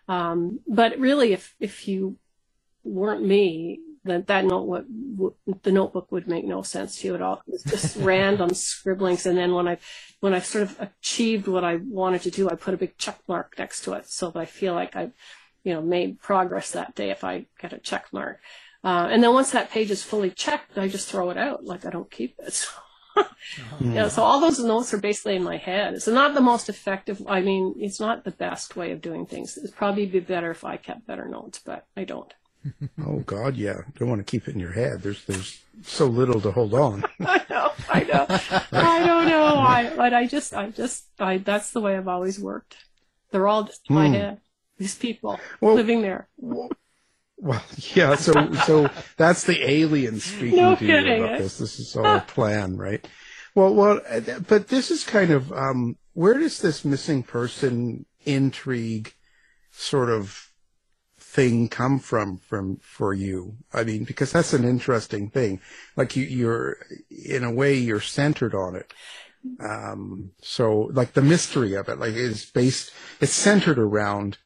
Um, 0.09 0.61
but 0.69 0.99
really, 0.99 1.33
if, 1.33 1.55
if 1.59 1.89
you 1.89 2.19
weren't 2.85 3.25
me, 3.25 3.81
that 4.05 4.27
that 4.29 4.45
note 4.45 4.87
the 5.63 5.73
notebook 5.73 6.11
would 6.11 6.27
make 6.27 6.45
no 6.45 6.63
sense 6.63 6.97
to 6.97 7.09
you 7.09 7.15
at 7.15 7.23
all. 7.23 7.43
It's 7.47 7.65
just 7.65 7.97
random 8.01 8.55
scribblings, 8.55 9.27
and 9.27 9.37
then 9.37 9.55
when 9.55 9.69
I 9.69 9.79
when 10.21 10.35
I 10.35 10.41
sort 10.41 10.63
of 10.63 10.81
achieved 10.81 11.49
what 11.49 11.65
I 11.65 11.77
wanted 11.77 12.23
to 12.23 12.31
do, 12.31 12.49
I 12.49 12.55
put 12.55 12.75
a 12.75 12.79
big 12.79 12.97
check 12.97 13.19
mark 13.29 13.55
next 13.59 13.83
to 13.83 13.93
it 13.95 14.09
so 14.09 14.31
that 14.31 14.39
I 14.39 14.47
feel 14.47 14.75
like 14.75 14.97
I, 14.97 15.11
you 15.65 15.75
know, 15.75 15.83
made 15.83 16.21
progress 16.21 16.71
that 16.73 16.95
day 16.95 17.11
if 17.11 17.25
I 17.25 17.47
get 17.61 17.73
a 17.73 17.79
check 17.79 18.07
mark. 18.13 18.41
Uh, 18.83 19.09
and 19.11 19.23
then 19.23 19.35
once 19.35 19.51
that 19.51 19.71
page 19.71 19.91
is 19.91 20.03
fully 20.03 20.31
checked, 20.31 20.79
I 20.79 20.89
just 20.89 21.09
throw 21.09 21.31
it 21.31 21.37
out. 21.37 21.65
Like 21.65 21.85
I 21.85 21.91
don't 21.91 22.11
keep 22.11 22.37
it. 22.39 22.67
yeah, 23.81 24.09
so 24.09 24.23
all 24.23 24.41
those 24.41 24.61
notes 24.61 24.95
are 24.95 24.99
basically 24.99 25.37
in 25.37 25.43
my 25.43 25.59
head. 25.59 25.93
It's 25.93 26.07
not 26.07 26.33
the 26.33 26.41
most 26.41 26.71
effective. 26.71 27.23
I 27.29 27.43
mean, 27.43 27.75
it's 27.79 28.01
not 28.01 28.25
the 28.25 28.31
best 28.31 28.77
way 28.77 28.93
of 28.93 29.03
doing 29.03 29.27
things. 29.27 29.59
It'd 29.59 29.77
probably 29.77 30.07
be 30.07 30.21
better 30.21 30.51
if 30.51 30.65
I 30.65 30.79
kept 30.79 31.07
better 31.07 31.27
notes, 31.27 31.61
but 31.63 31.87
I 31.97 32.05
don't. 32.05 32.33
oh 33.07 33.21
God, 33.21 33.57
yeah. 33.57 33.83
Don't 33.99 34.09
want 34.09 34.25
to 34.25 34.31
keep 34.31 34.49
it 34.49 34.55
in 34.55 34.61
your 34.61 34.73
head. 34.73 35.03
There's 35.03 35.25
there's 35.25 35.61
so 35.83 36.07
little 36.07 36.41
to 36.43 36.51
hold 36.51 36.75
on. 36.75 37.05
I 37.21 37.45
know, 37.49 37.73
I 37.89 38.05
know. 38.05 38.27
I 38.73 39.07
don't 39.07 39.29
know 39.29 39.55
why, 39.57 39.93
but 39.97 40.13
I 40.13 40.27
just, 40.27 40.53
I 40.55 40.71
just, 40.71 41.07
I. 41.19 41.39
That's 41.39 41.71
the 41.71 41.81
way 41.81 41.97
I've 41.97 42.09
always 42.09 42.39
worked. 42.39 42.77
They're 43.31 43.49
all 43.49 43.65
just 43.65 43.81
in 43.89 43.95
my 43.95 44.09
Hmm. 44.09 44.13
head. 44.15 44.41
These 44.79 44.97
people 44.97 45.39
Well- 45.61 45.75
living 45.75 46.03
there. 46.03 46.29
Well, 46.37 46.71
yeah. 47.95 48.17
So 48.17 48.53
so 48.67 48.91
that's 49.17 49.45
the 49.45 49.69
alien 49.69 50.21
speaking 50.21 50.57
No 50.57 50.77
to 50.77 50.85
you 50.85 50.99
about 51.25 51.39
this. 51.39 51.57
This 51.59 51.79
is 51.81 51.97
all 51.97 52.05
a 52.05 52.21
plan, 52.21 52.77
right? 52.77 53.07
Well, 53.55 53.75
well, 53.75 54.01
but 54.47 54.69
this 54.69 54.91
is 54.91 55.05
kind 55.05 55.31
of 55.31 55.51
um, 55.53 55.97
where 56.13 56.35
does 56.35 56.61
this 56.61 56.85
missing 56.85 57.23
person 57.23 58.05
intrigue 58.27 59.15
sort 59.71 60.11
of 60.11 60.50
thing 61.31 61.69
come 61.69 61.99
from 61.99 62.39
from 62.39 62.79
for 62.83 63.15
you? 63.15 63.57
I 63.73 63.85
mean, 63.85 64.05
because 64.05 64.33
that's 64.33 64.53
an 64.53 64.65
interesting 64.65 65.31
thing. 65.31 65.61
Like 65.97 66.17
you, 66.17 66.25
you're 66.25 66.77
in 67.11 67.45
a 67.45 67.53
way 67.53 67.75
you're 67.75 68.01
centered 68.01 68.55
on 68.55 68.75
it. 68.75 68.93
Um, 69.61 70.33
so 70.43 70.91
like 70.93 71.13
the 71.13 71.23
mystery 71.23 71.75
of 71.75 71.89
it, 71.89 71.99
like 71.99 72.15
is 72.15 72.45
based, 72.47 72.93
it's 73.21 73.33
centered 73.33 73.79
around 73.79 74.39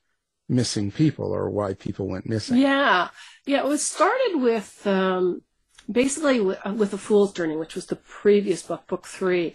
missing 0.49 0.93
people 0.93 1.33
or 1.33 1.51
why 1.51 1.75
people 1.75 2.07
went 2.07 2.29
missing. 2.29 2.59
Yeah, 2.59 3.09
yeah. 3.47 3.61
It 3.61 3.67
was 3.67 3.85
started 3.85 4.37
with 4.37 4.87
um, 4.87 5.43
basically 5.91 6.41
with, 6.41 6.59
uh, 6.65 6.75
with 6.75 6.93
a 6.93 6.99
fool's 6.99 7.33
journey, 7.33 7.57
which 7.57 7.75
was 7.75 7.87
the 7.87 7.97
previous 7.97 8.63
book, 8.63 8.87
book 8.87 9.07
three. 9.07 9.55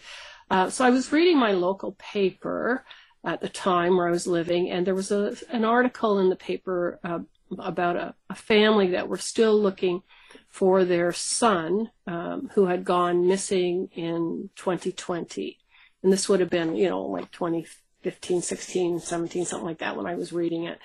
Uh, 0.50 0.70
so 0.70 0.84
I 0.84 0.90
was 0.90 1.12
reading 1.12 1.38
my 1.38 1.52
local 1.52 1.96
paper 2.00 2.84
at 3.24 3.42
the 3.42 3.50
time 3.50 3.98
where 3.98 4.08
I 4.08 4.12
was 4.12 4.28
living, 4.28 4.70
and 4.70 4.86
there 4.86 4.96
was 4.96 5.12
a 5.12 5.36
an 5.50 5.66
article 5.66 6.20
in 6.20 6.30
the 6.30 6.36
paper 6.36 7.00
uh, 7.04 7.20
about 7.58 7.96
a, 7.96 8.16
a 8.30 8.36
family 8.36 8.92
that 8.92 9.10
were 9.10 9.18
still 9.18 9.60
looking 9.60 10.04
for 10.48 10.86
their 10.86 11.12
son 11.12 11.92
um, 12.08 12.50
who 12.54 12.66
had 12.66 12.86
gone 12.86 13.28
missing 13.28 13.90
in 13.94 14.50
2020, 14.56 15.58
and 16.04 16.14
this 16.14 16.30
would 16.30 16.40
have 16.40 16.50
been 16.50 16.76
you 16.76 16.90
know 16.90 17.04
like 17.04 17.30
2015, 17.32 18.42
16, 18.42 19.00
17, 19.00 19.46
something 19.46 19.68
like 19.68 19.80
that 19.80 19.98
when 19.98 20.06
I 20.06 20.16
was 20.16 20.32
reading 20.32 20.66
it. 20.66 20.80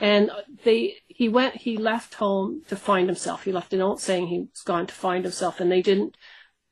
And 0.00 0.30
they 0.64 0.96
he 1.08 1.28
went 1.28 1.56
he 1.56 1.76
left 1.76 2.14
home 2.14 2.62
to 2.68 2.76
find 2.76 3.08
himself. 3.08 3.44
He 3.44 3.52
left 3.52 3.72
a 3.72 3.76
note 3.76 4.00
saying 4.00 4.28
he 4.28 4.40
was 4.40 4.62
gone 4.64 4.86
to 4.86 4.94
find 4.94 5.24
himself 5.24 5.60
and 5.60 5.70
they 5.70 5.82
didn't 5.82 6.16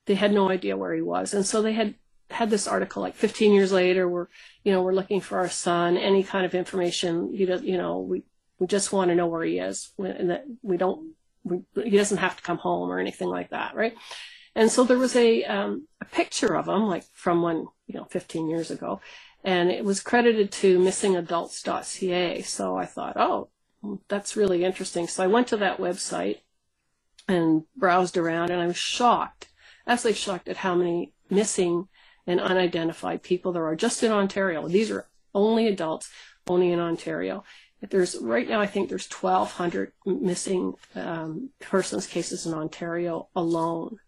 they 0.06 0.14
had 0.14 0.32
no 0.32 0.50
idea 0.50 0.76
where 0.76 0.94
he 0.94 1.02
was. 1.02 1.34
And 1.34 1.44
so 1.44 1.60
they 1.60 1.75
had 1.75 1.94
had 2.30 2.50
this 2.50 2.66
article 2.66 3.02
like 3.02 3.14
15 3.14 3.52
years 3.52 3.73
later 3.73 4.08
we're 4.08 4.28
you 4.64 4.73
know 4.73 4.82
we're 4.82 4.94
looking 4.94 5.20
for 5.20 5.38
our 5.38 5.49
son 5.49 5.97
any 5.97 6.23
kind 6.23 6.44
of 6.44 6.54
information 6.54 7.32
you 7.32 7.78
know 7.78 8.00
we 8.00 8.23
we 8.58 8.66
just 8.66 8.92
want 8.92 9.11
to 9.11 9.14
know 9.14 9.26
where 9.26 9.44
he 9.44 9.58
is 9.58 9.92
and 9.99 10.30
that 10.30 10.44
we 10.62 10.76
don't 10.76 11.12
we, 11.44 11.62
he 11.82 11.97
doesn't 11.97 12.18
have 12.18 12.37
to 12.37 12.42
come 12.42 12.58
home 12.58 12.90
or 12.90 12.99
anything 12.99 13.28
like 13.28 13.50
that 13.50 13.75
right 13.75 13.94
and 14.54 14.70
so 14.70 14.85
there 14.85 14.99
was 14.99 15.16
a 15.16 15.44
um, 15.44 15.87
a 16.00 16.04
picture 16.04 16.54
of 16.56 16.68
him 16.68 16.87
like 16.87 17.04
from 17.12 17.42
when 17.42 17.66
you 17.87 17.94
know 17.94 18.04
15 18.04 18.49
years 18.49 18.70
ago 18.70 19.00
and 19.44 19.70
it 19.70 19.85
was 19.85 20.00
credited 20.00 20.50
to 20.50 20.78
missingadults.ca. 20.78 22.42
So 22.42 22.76
I 22.76 22.87
thought, 22.87 23.16
oh, 23.16 23.49
that's 24.08 24.37
really 24.37 24.64
interesting. 24.64 25.06
So 25.06 25.23
I 25.23 25.28
went 25.28 25.49
to 25.49 25.56
that 25.58 25.78
website 25.78 26.40
and 27.28 27.64
browsed 27.76 28.16
around, 28.16 28.50
and 28.50 28.61
I 28.61 28.66
was 28.66 28.76
shocked, 28.76 29.49
absolutely 29.87 30.18
shocked 30.18 30.49
at 30.49 30.58
how 30.58 30.75
many 30.75 31.12
missing 31.30 31.88
and 32.28 32.40
unidentified 32.40 33.23
people 33.23 33.52
there 33.52 33.66
are 33.66 33.75
just 33.75 34.02
in 34.02 34.12
Ontario. 34.12 34.68
These 34.68 34.90
are 34.90 35.06
only 35.35 35.66
adults, 35.66 36.11
only 36.47 36.70
in 36.70 36.78
Ontario. 36.78 37.42
There's 37.80 38.16
right 38.20 38.49
now, 38.49 38.61
I 38.61 38.66
think 38.66 38.88
there's 38.88 39.11
1,200 39.11 39.92
missing 40.04 40.75
um, 40.94 41.50
persons 41.58 42.06
cases 42.06 42.44
in 42.44 42.52
Ontario 42.52 43.28
alone, 43.35 43.99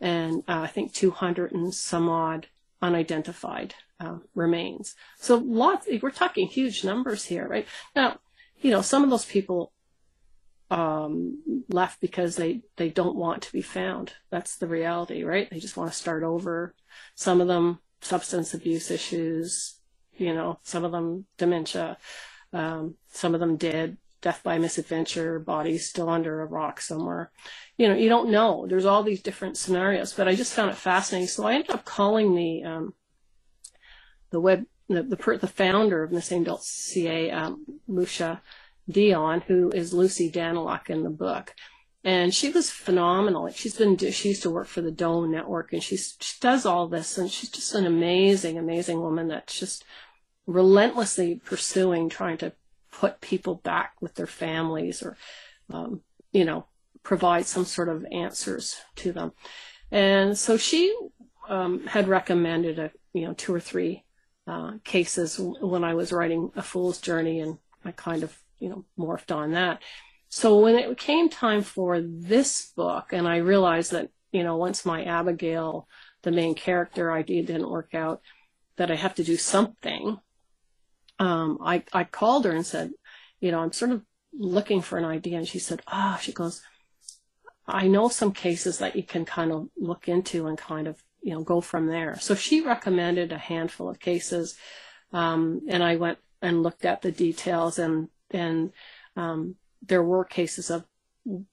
and 0.00 0.42
uh, 0.48 0.60
I 0.60 0.66
think 0.68 0.94
200 0.94 1.52
and 1.52 1.74
some 1.74 2.08
odd 2.08 2.46
unidentified 2.80 3.74
uh, 4.00 4.18
remains. 4.34 4.94
So 5.18 5.36
lots, 5.36 5.86
we're 6.00 6.10
talking 6.10 6.46
huge 6.46 6.84
numbers 6.84 7.26
here, 7.26 7.46
right? 7.46 7.66
Now, 7.94 8.18
you 8.60 8.70
know, 8.70 8.82
some 8.82 9.04
of 9.04 9.10
those 9.10 9.26
people 9.26 9.72
um, 10.72 11.64
left 11.68 12.00
because 12.00 12.36
they, 12.36 12.62
they 12.76 12.88
don't 12.88 13.14
want 13.14 13.42
to 13.42 13.52
be 13.52 13.60
found. 13.60 14.14
That's 14.30 14.56
the 14.56 14.66
reality, 14.66 15.22
right? 15.22 15.48
They 15.50 15.58
just 15.58 15.76
want 15.76 15.92
to 15.92 15.96
start 15.96 16.22
over. 16.22 16.74
Some 17.14 17.42
of 17.42 17.46
them 17.46 17.80
substance 18.00 18.54
abuse 18.54 18.90
issues, 18.90 19.76
you 20.16 20.32
know, 20.32 20.58
some 20.62 20.82
of 20.84 20.90
them 20.90 21.26
dementia, 21.36 21.98
um, 22.54 22.94
some 23.10 23.34
of 23.34 23.40
them 23.40 23.56
dead, 23.56 23.98
death 24.22 24.40
by 24.42 24.56
misadventure, 24.56 25.38
bodies 25.38 25.90
still 25.90 26.08
under 26.08 26.40
a 26.40 26.46
rock 26.46 26.80
somewhere. 26.80 27.30
You 27.76 27.88
know, 27.88 27.94
you 27.94 28.08
don't 28.08 28.30
know. 28.30 28.66
There's 28.66 28.86
all 28.86 29.02
these 29.02 29.20
different 29.20 29.58
scenarios, 29.58 30.14
but 30.14 30.26
I 30.26 30.34
just 30.34 30.54
found 30.54 30.70
it 30.70 30.76
fascinating. 30.76 31.28
So 31.28 31.44
I 31.44 31.52
ended 31.54 31.70
up 31.70 31.84
calling 31.84 32.34
the 32.34 32.64
um, 32.64 32.94
the 34.30 34.40
web 34.40 34.64
the 34.88 35.02
the, 35.02 35.38
the 35.38 35.46
founder 35.46 36.02
of 36.02 36.12
Missing 36.12 36.42
Adults 36.42 36.68
CA, 36.70 37.30
um, 37.30 37.66
Lucia 37.86 38.40
Dion, 38.88 39.42
who 39.42 39.70
is 39.70 39.94
Lucy 39.94 40.30
Daniluk 40.30 40.90
in 40.90 41.02
the 41.02 41.10
book. 41.10 41.54
And 42.04 42.34
she 42.34 42.50
was 42.50 42.68
phenomenal. 42.68 43.48
She's 43.50 43.76
been, 43.76 43.96
she 43.96 44.30
used 44.30 44.42
to 44.42 44.50
work 44.50 44.66
for 44.66 44.80
the 44.80 44.90
Doe 44.90 45.24
Network, 45.24 45.72
and 45.72 45.82
she's, 45.82 46.16
she 46.20 46.36
does 46.40 46.66
all 46.66 46.88
this, 46.88 47.16
and 47.16 47.30
she's 47.30 47.48
just 47.48 47.74
an 47.74 47.86
amazing, 47.86 48.58
amazing 48.58 49.00
woman 49.00 49.28
that's 49.28 49.58
just 49.58 49.84
relentlessly 50.46 51.40
pursuing, 51.44 52.08
trying 52.08 52.38
to 52.38 52.52
put 52.90 53.20
people 53.20 53.54
back 53.54 53.94
with 54.00 54.16
their 54.16 54.26
families, 54.26 55.00
or, 55.00 55.16
um, 55.72 56.00
you 56.32 56.44
know, 56.44 56.66
provide 57.04 57.46
some 57.46 57.64
sort 57.64 57.88
of 57.88 58.04
answers 58.10 58.80
to 58.96 59.12
them. 59.12 59.32
And 59.92 60.36
so 60.36 60.56
she 60.56 60.92
um, 61.48 61.86
had 61.86 62.08
recommended 62.08 62.80
a, 62.80 62.90
you 63.12 63.26
know, 63.26 63.34
two 63.34 63.54
or 63.54 63.60
three 63.60 64.04
uh, 64.48 64.72
cases 64.82 65.38
when 65.38 65.84
I 65.84 65.94
was 65.94 66.12
writing 66.12 66.50
A 66.56 66.62
Fool's 66.62 67.00
Journey, 67.00 67.38
and 67.38 67.58
I 67.84 67.92
kind 67.92 68.24
of, 68.24 68.36
you 68.62 68.68
know, 68.68 68.84
morphed 68.96 69.34
on 69.34 69.52
that. 69.52 69.82
So 70.28 70.60
when 70.60 70.76
it 70.76 70.96
came 70.96 71.28
time 71.28 71.62
for 71.62 72.00
this 72.00 72.72
book, 72.76 73.12
and 73.12 73.26
I 73.26 73.38
realized 73.38 73.90
that, 73.92 74.08
you 74.30 74.44
know, 74.44 74.56
once 74.56 74.86
my 74.86 75.04
Abigail, 75.04 75.88
the 76.22 76.30
main 76.30 76.54
character 76.54 77.12
idea 77.12 77.42
didn't 77.42 77.68
work 77.68 77.92
out, 77.94 78.22
that 78.76 78.90
I 78.90 78.94
have 78.94 79.14
to 79.16 79.24
do 79.24 79.36
something, 79.36 80.18
um, 81.18 81.58
I, 81.62 81.82
I 81.92 82.04
called 82.04 82.44
her 82.44 82.52
and 82.52 82.64
said, 82.64 82.92
you 83.40 83.50
know, 83.50 83.58
I'm 83.58 83.72
sort 83.72 83.90
of 83.90 84.02
looking 84.32 84.80
for 84.80 84.96
an 84.96 85.04
idea. 85.04 85.36
And 85.36 85.48
she 85.48 85.58
said, 85.58 85.82
ah, 85.88 86.18
she 86.22 86.32
goes, 86.32 86.62
I 87.66 87.88
know 87.88 88.08
some 88.08 88.32
cases 88.32 88.78
that 88.78 88.96
you 88.96 89.02
can 89.02 89.24
kind 89.24 89.52
of 89.52 89.68
look 89.76 90.08
into 90.08 90.46
and 90.46 90.56
kind 90.56 90.86
of, 90.86 91.02
you 91.20 91.34
know, 91.34 91.42
go 91.42 91.60
from 91.60 91.88
there. 91.88 92.18
So 92.20 92.34
she 92.34 92.60
recommended 92.60 93.32
a 93.32 93.38
handful 93.38 93.90
of 93.90 93.98
cases. 93.98 94.56
Um, 95.12 95.62
and 95.68 95.82
I 95.82 95.96
went 95.96 96.18
and 96.40 96.62
looked 96.62 96.84
at 96.84 97.02
the 97.02 97.12
details 97.12 97.78
and, 97.78 98.08
and, 98.34 98.72
um, 99.16 99.56
there 99.86 100.02
were 100.02 100.24
cases 100.24 100.70
of 100.70 100.84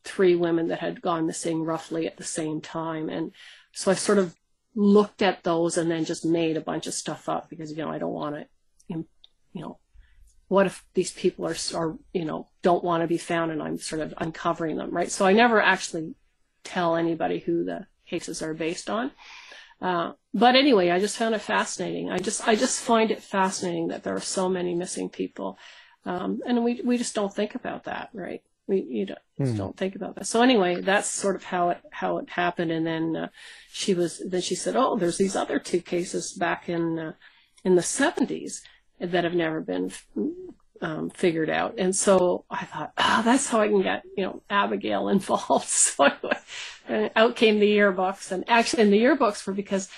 three 0.04 0.36
women 0.36 0.68
that 0.68 0.80
had 0.80 1.02
gone 1.02 1.28
missing 1.28 1.64
roughly 1.64 2.08
at 2.08 2.18
the 2.18 2.24
same 2.24 2.62
time. 2.62 3.10
And 3.10 3.32
so 3.72 3.92
I 3.92 3.96
sort 3.96 4.18
of 4.18 4.36
looked 4.76 5.22
at 5.22 5.44
those 5.44 5.78
and 5.78 5.90
then 5.90 6.06
just 6.06 6.26
made 6.26 6.58
a 6.58 6.62
bunch 6.62 6.88
of 6.88 6.94
stuff 6.94 7.30
up 7.30 7.50
because, 7.50 7.72
you 7.72 7.78
know, 7.78 7.90
I 7.90 7.98
don't 7.98 8.14
want 8.14 8.36
to, 8.36 8.46
you 9.54 9.62
know, 9.62 9.80
what 10.48 10.66
if 10.66 10.84
these 10.94 11.12
people 11.12 11.46
are, 11.46 11.56
are, 11.76 11.98
you 12.14 12.26
know, 12.26 12.48
don't 12.62 12.84
want 12.84 13.02
to 13.02 13.08
be 13.08 13.18
found 13.18 13.52
and 13.52 13.62
I'm 13.62 13.78
sort 13.78 14.02
of 14.02 14.14
uncovering 14.18 14.78
them, 14.78 14.92
right? 14.92 15.12
So 15.12 15.26
I 15.26 15.34
never 15.34 15.62
actually 15.62 16.16
tell 16.64 16.96
anybody 16.96 17.40
who 17.40 17.64
the 17.64 17.86
cases 18.08 18.42
are 18.42 18.54
based 18.54 18.90
on. 18.90 19.12
Uh, 19.82 20.14
but 20.34 20.56
anyway, 20.56 20.90
I 20.90 21.00
just 21.00 21.18
found 21.18 21.36
it 21.36 21.42
fascinating. 21.42 22.10
I 22.10 22.18
just, 22.18 22.48
I 22.48 22.56
just 22.56 22.82
find 22.82 23.12
it 23.12 23.22
fascinating 23.22 23.90
that 23.90 24.04
there 24.04 24.16
are 24.16 24.22
so 24.22 24.50
many 24.50 24.74
missing 24.74 25.10
people. 25.10 25.58
Um, 26.06 26.42
and 26.48 26.64
we, 26.64 26.82
we 26.84 26.98
just 26.98 27.16
don't 27.16 27.34
think 27.34 27.56
about 27.56 27.84
that, 27.86 28.10
right? 28.14 28.42
We, 28.68 28.82
you 28.82 29.06
don't, 29.08 29.20
just 29.40 29.58
don't 29.58 29.76
think 29.76 29.96
about 29.96 30.16
that. 30.16 30.28
So 30.28 30.42
anyway, 30.42 30.82
that's 30.82 31.08
sort 31.08 31.36
of 31.36 31.44
how 31.44 31.70
it, 31.70 31.80
how 31.92 32.18
it 32.18 32.30
happened. 32.30 32.72
And 32.72 32.86
then, 32.86 33.16
uh, 33.16 33.28
she 33.72 33.94
was, 33.94 34.22
then 34.26 34.42
she 34.42 34.56
said, 34.56 34.76
oh, 34.76 34.96
there's 34.96 35.18
these 35.18 35.36
other 35.36 35.60
two 35.60 35.82
cases 35.82 36.32
back 36.34 36.70
in, 36.70 37.00
uh, 37.00 37.14
in 37.64 37.76
the 37.76 37.82
seventies 37.82 38.62
that 39.00 39.24
have 39.24 39.34
never 39.34 39.60
been, 39.62 39.92
um, 40.82 41.10
figured 41.10 41.50
out. 41.50 41.76
And 41.78 41.96
so 41.96 42.46
I 42.50 42.66
thought, 42.66 42.94
oh, 42.98 43.22
that's 43.24 43.48
how 43.48 43.62
I 43.62 43.68
can 43.68 43.82
get, 43.82 44.04
you 44.16 44.24
know, 44.24 44.42
Abigail 44.50 45.10
involved. 45.10 45.68
So 45.68 46.06
anyway, 46.06 47.12
out 47.16 47.36
came 47.36 47.60
the 47.60 47.72
yearbooks 47.72 48.32
and 48.32 48.44
actually, 48.48 48.84
and 48.84 48.94
the 48.94 49.02
yearbooks 49.02 49.46
were 49.46 49.54
because 49.54 49.90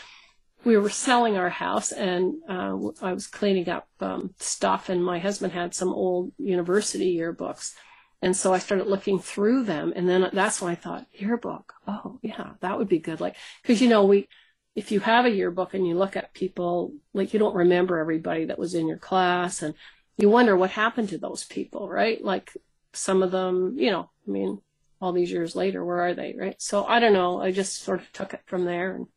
we 0.63 0.77
were 0.77 0.89
selling 0.89 1.37
our 1.37 1.49
house 1.49 1.91
and 1.91 2.35
uh, 2.47 2.77
I 3.01 3.13
was 3.13 3.27
cleaning 3.27 3.69
up 3.69 3.87
um, 3.99 4.33
stuff 4.37 4.89
and 4.89 5.03
my 5.03 5.19
husband 5.19 5.53
had 5.53 5.73
some 5.73 5.89
old 5.89 6.31
university 6.37 7.17
yearbooks. 7.17 7.73
And 8.21 8.37
so 8.37 8.53
I 8.53 8.59
started 8.59 8.85
looking 8.85 9.19
through 9.19 9.63
them 9.63 9.93
and 9.95 10.07
then 10.07 10.29
that's 10.33 10.61
when 10.61 10.71
I 10.71 10.75
thought 10.75 11.07
yearbook. 11.13 11.73
Oh 11.87 12.19
yeah, 12.21 12.51
that 12.59 12.77
would 12.77 12.87
be 12.87 12.99
good. 12.99 13.19
Like, 13.19 13.35
cause 13.63 13.81
you 13.81 13.89
know, 13.89 14.05
we, 14.05 14.27
if 14.75 14.91
you 14.91 14.99
have 14.99 15.25
a 15.25 15.31
yearbook 15.31 15.73
and 15.73 15.87
you 15.87 15.97
look 15.97 16.15
at 16.15 16.33
people, 16.33 16.93
like 17.13 17.33
you 17.33 17.39
don't 17.39 17.55
remember 17.55 17.97
everybody 17.97 18.45
that 18.45 18.59
was 18.59 18.75
in 18.75 18.87
your 18.87 18.99
class 18.99 19.63
and 19.63 19.73
you 20.17 20.29
wonder 20.29 20.55
what 20.55 20.69
happened 20.69 21.09
to 21.09 21.17
those 21.17 21.43
people, 21.43 21.89
right? 21.89 22.23
Like 22.23 22.55
some 22.93 23.23
of 23.23 23.31
them, 23.31 23.75
you 23.77 23.89
know, 23.89 24.09
I 24.27 24.31
mean, 24.31 24.61
all 25.01 25.11
these 25.11 25.31
years 25.31 25.55
later, 25.55 25.83
where 25.83 26.01
are 26.01 26.13
they, 26.13 26.35
right? 26.37 26.61
So 26.61 26.85
I 26.85 26.99
don't 26.99 27.13
know. 27.13 27.41
I 27.41 27.51
just 27.51 27.81
sort 27.81 28.01
of 28.01 28.13
took 28.13 28.35
it 28.35 28.41
from 28.45 28.65
there. 28.65 28.95
And, 28.95 29.07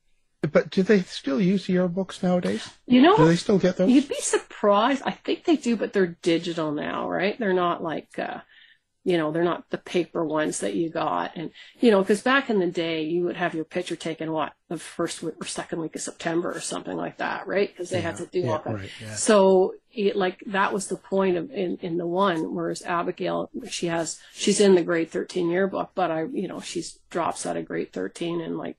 But 0.52 0.70
do 0.70 0.82
they 0.82 1.02
still 1.02 1.40
use 1.40 1.66
yearbooks 1.66 2.22
nowadays? 2.22 2.70
you 2.86 3.00
know, 3.00 3.16
Do 3.16 3.26
they 3.26 3.36
still 3.36 3.58
get 3.58 3.76
those? 3.76 3.90
You'd 3.90 4.08
be 4.08 4.20
surprised. 4.20 5.02
I 5.04 5.12
think 5.12 5.44
they 5.44 5.56
do, 5.56 5.76
but 5.76 5.92
they're 5.92 6.16
digital 6.22 6.72
now, 6.72 7.08
right? 7.08 7.38
They're 7.38 7.52
not 7.52 7.82
like, 7.82 8.18
uh, 8.18 8.40
you 9.06 9.18
know, 9.18 9.32
they're 9.32 9.44
not 9.44 9.68
the 9.68 9.76
paper 9.76 10.24
ones 10.24 10.60
that 10.60 10.74
you 10.74 10.88
got. 10.88 11.36
And, 11.36 11.50
you 11.78 11.90
know, 11.90 12.00
because 12.00 12.22
back 12.22 12.48
in 12.48 12.58
the 12.58 12.70
day, 12.70 13.02
you 13.02 13.24
would 13.24 13.36
have 13.36 13.54
your 13.54 13.66
picture 13.66 13.96
taken, 13.96 14.32
what, 14.32 14.54
the 14.68 14.78
first 14.78 15.22
week 15.22 15.34
or 15.38 15.46
second 15.46 15.80
week 15.80 15.94
of 15.94 16.00
September 16.00 16.50
or 16.50 16.60
something 16.60 16.96
like 16.96 17.18
that, 17.18 17.46
right? 17.46 17.68
Because 17.68 17.90
they 17.90 18.00
had 18.00 18.16
to 18.16 18.26
do 18.26 18.40
yeah, 18.40 18.50
all 18.52 18.62
that. 18.64 18.74
right, 18.74 18.90
yeah. 19.02 19.14
So, 19.14 19.74
it, 19.92 20.16
like, 20.16 20.42
that 20.46 20.72
was 20.72 20.88
the 20.88 20.96
point 20.96 21.36
of, 21.36 21.50
in, 21.50 21.76
in 21.82 21.98
the 21.98 22.06
one, 22.06 22.54
whereas 22.54 22.82
Abigail, 22.82 23.50
she 23.68 23.88
has, 23.88 24.18
she's 24.32 24.58
in 24.58 24.74
the 24.74 24.82
grade 24.82 25.10
13 25.10 25.50
yearbook, 25.50 25.90
but 25.94 26.10
I, 26.10 26.24
you 26.32 26.48
know, 26.48 26.60
she's 26.60 26.98
drops 27.10 27.44
out 27.44 27.58
of 27.58 27.66
grade 27.66 27.92
13 27.92 28.40
and 28.40 28.56
like 28.56 28.76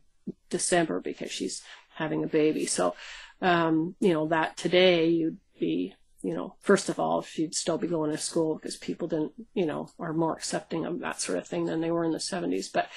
December 0.49 0.99
because 1.01 1.31
she's 1.31 1.61
having 1.95 2.23
a 2.23 2.27
baby. 2.27 2.65
So, 2.65 2.95
um, 3.41 3.95
you 3.99 4.13
know, 4.13 4.27
that 4.27 4.57
today 4.57 5.07
you'd 5.09 5.37
be, 5.59 5.93
you 6.21 6.33
know, 6.33 6.55
first 6.61 6.89
of 6.89 6.99
all, 6.99 7.21
she'd 7.21 7.53
still 7.55 7.77
be 7.77 7.87
going 7.87 8.11
to 8.11 8.17
school 8.17 8.55
because 8.55 8.77
people 8.77 9.07
didn't, 9.07 9.33
you 9.53 9.65
know, 9.65 9.89
are 9.99 10.13
more 10.13 10.33
accepting 10.33 10.85
of 10.85 10.99
that 10.99 11.21
sort 11.21 11.37
of 11.37 11.47
thing 11.47 11.65
than 11.65 11.81
they 11.81 11.91
were 11.91 12.03
in 12.03 12.11
the 12.11 12.17
70s. 12.17 12.71
But 12.73 12.89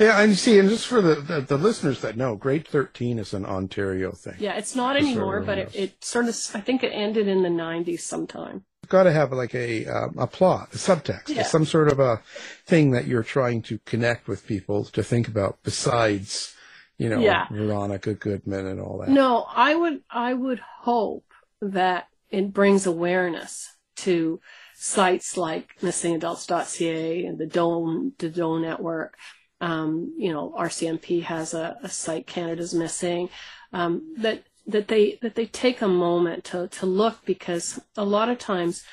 Yeah, 0.00 0.20
and 0.20 0.30
you 0.30 0.36
see, 0.36 0.58
and 0.58 0.68
just 0.68 0.86
for 0.88 1.00
the, 1.00 1.14
the, 1.16 1.40
the 1.40 1.56
listeners 1.56 2.00
that 2.00 2.16
know, 2.16 2.34
grade 2.36 2.66
13 2.66 3.18
is 3.18 3.32
an 3.32 3.46
Ontario 3.46 4.10
thing. 4.12 4.34
yeah, 4.38 4.56
it's 4.56 4.74
not 4.74 4.96
anymore, 4.96 5.40
but 5.40 5.58
it, 5.58 5.74
it 5.74 6.04
sort 6.04 6.26
of, 6.26 6.36
I 6.54 6.60
think 6.60 6.82
it 6.82 6.90
ended 6.92 7.28
in 7.28 7.42
the 7.42 7.48
90s 7.48 8.00
sometime. 8.00 8.64
You've 8.82 8.90
got 8.90 9.04
to 9.04 9.12
have 9.12 9.32
like 9.32 9.54
a 9.54 9.86
um, 9.86 10.16
a 10.18 10.26
plot, 10.26 10.68
a 10.74 10.76
subtext, 10.76 11.28
Yeah. 11.28 11.44
some 11.44 11.64
sort 11.64 11.90
of 11.90 12.00
a 12.00 12.20
thing 12.66 12.90
that 12.90 13.06
you're 13.06 13.22
trying 13.22 13.62
to 13.62 13.78
connect 13.86 14.28
with 14.28 14.46
people 14.46 14.84
to 14.86 15.02
think 15.02 15.26
about 15.28 15.58
besides, 15.62 16.53
you 16.98 17.08
know, 17.08 17.20
Yeah. 17.20 17.46
Veronica 17.50 18.14
Goodman 18.14 18.66
and 18.66 18.80
all 18.80 18.98
that. 18.98 19.08
No, 19.08 19.46
I 19.54 19.74
would 19.74 20.02
I 20.10 20.34
would 20.34 20.60
hope 20.60 21.24
that 21.60 22.08
it 22.30 22.52
brings 22.52 22.86
awareness 22.86 23.76
to 23.96 24.40
sites 24.74 25.36
like 25.36 25.76
missingadults.ca 25.80 27.24
and 27.26 27.38
the 27.38 27.46
Doe 27.46 28.10
the 28.18 28.28
Doe 28.28 28.58
Network. 28.58 29.16
Um, 29.60 30.14
you 30.18 30.32
know, 30.32 30.54
RCMP 30.58 31.22
has 31.22 31.54
a, 31.54 31.76
a 31.82 31.88
site 31.88 32.26
Canada's 32.26 32.74
Missing. 32.74 33.30
Um, 33.72 34.14
that 34.18 34.44
that 34.66 34.88
they 34.88 35.18
that 35.22 35.34
they 35.34 35.46
take 35.46 35.82
a 35.82 35.88
moment 35.88 36.44
to 36.44 36.68
to 36.68 36.86
look 36.86 37.24
because 37.24 37.80
a 37.96 38.04
lot 38.04 38.28
of 38.28 38.38
times 38.38 38.84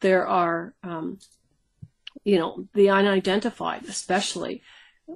there 0.00 0.26
are 0.26 0.74
um, 0.82 1.18
you 2.24 2.38
know 2.38 2.66
the 2.74 2.90
unidentified 2.90 3.84
especially 3.84 4.62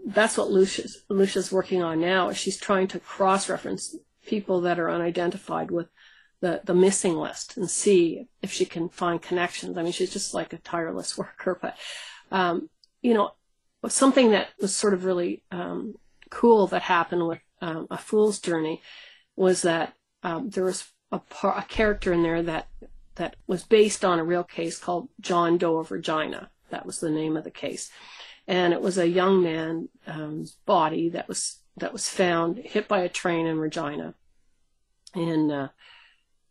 that's 0.06 0.36
what 0.36 0.50
Lucia's 0.50 1.04
Lucia's 1.08 1.52
working 1.52 1.82
on 1.82 2.00
now. 2.00 2.28
Is 2.28 2.36
she's 2.36 2.58
trying 2.58 2.88
to 2.88 3.00
cross-reference 3.00 3.96
people 4.26 4.60
that 4.62 4.78
are 4.78 4.90
unidentified 4.90 5.70
with 5.70 5.88
the 6.40 6.60
the 6.64 6.74
missing 6.74 7.16
list 7.16 7.56
and 7.56 7.70
see 7.70 8.26
if 8.42 8.52
she 8.52 8.64
can 8.64 8.88
find 8.88 9.20
connections. 9.20 9.76
I 9.76 9.82
mean, 9.82 9.92
she's 9.92 10.12
just 10.12 10.34
like 10.34 10.52
a 10.52 10.58
tireless 10.58 11.16
worker, 11.18 11.58
but 11.60 11.76
um, 12.30 12.68
you 13.02 13.14
know, 13.14 13.32
something 13.88 14.30
that 14.30 14.48
was 14.60 14.74
sort 14.74 14.94
of 14.94 15.04
really 15.04 15.42
um, 15.50 15.94
cool 16.30 16.66
that 16.68 16.82
happened 16.82 17.26
with 17.28 17.40
um, 17.60 17.86
a 17.90 17.98
fool's 17.98 18.38
journey 18.40 18.82
was 19.36 19.62
that 19.62 19.94
um, 20.22 20.50
there 20.50 20.64
was 20.64 20.92
a, 21.12 21.18
par- 21.18 21.58
a 21.58 21.62
character 21.62 22.12
in 22.12 22.22
there 22.22 22.42
that 22.42 22.68
that 23.16 23.36
was 23.46 23.62
based 23.62 24.04
on 24.04 24.18
a 24.18 24.24
real 24.24 24.44
case 24.44 24.78
called 24.78 25.08
John 25.20 25.56
Doe 25.58 25.78
of 25.78 25.90
Regina. 25.90 26.50
That 26.70 26.84
was 26.84 26.98
the 26.98 27.10
name 27.10 27.36
of 27.36 27.44
the 27.44 27.50
case 27.50 27.90
and 28.46 28.72
it 28.72 28.80
was 28.80 28.98
a 28.98 29.08
young 29.08 29.42
man's 29.42 29.88
um, 30.06 30.46
body 30.66 31.08
that 31.10 31.28
was 31.28 31.60
that 31.76 31.92
was 31.92 32.08
found 32.08 32.58
hit 32.58 32.86
by 32.86 33.00
a 33.00 33.08
train 33.08 33.46
in 33.46 33.58
Regina, 33.58 34.14
in 35.14 35.50
uh, 35.50 35.68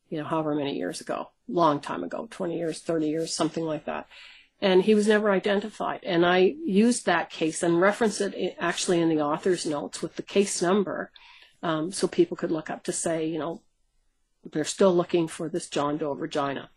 you 0.09 0.17
know 0.17 0.25
however 0.25 0.55
many 0.55 0.77
years 0.77 1.01
ago, 1.01 1.29
long 1.47 1.79
time 1.79 2.03
ago, 2.03 2.27
twenty 2.29 2.57
years, 2.57 2.79
thirty 2.79 3.07
years, 3.07 3.33
something 3.33 3.63
like 3.63 3.85
that, 3.85 4.07
and 4.59 4.83
he 4.83 4.95
was 4.95 5.07
never 5.07 5.31
identified. 5.31 5.99
And 6.03 6.25
I 6.25 6.55
used 6.65 7.05
that 7.05 7.29
case 7.29 7.63
and 7.63 7.79
referenced 7.79 8.21
it 8.21 8.55
actually 8.59 9.01
in 9.01 9.09
the 9.09 9.21
author's 9.21 9.65
notes 9.65 10.01
with 10.01 10.15
the 10.15 10.23
case 10.23 10.61
number, 10.61 11.11
um, 11.61 11.91
so 11.91 12.07
people 12.07 12.37
could 12.37 12.51
look 12.51 12.69
up 12.69 12.83
to 12.83 12.91
say, 12.91 13.25
you 13.25 13.39
know, 13.39 13.61
they're 14.51 14.65
still 14.65 14.95
looking 14.95 15.27
for 15.27 15.47
this 15.47 15.69
John 15.69 15.97
Doe 15.97 16.13
Regina. 16.13 16.69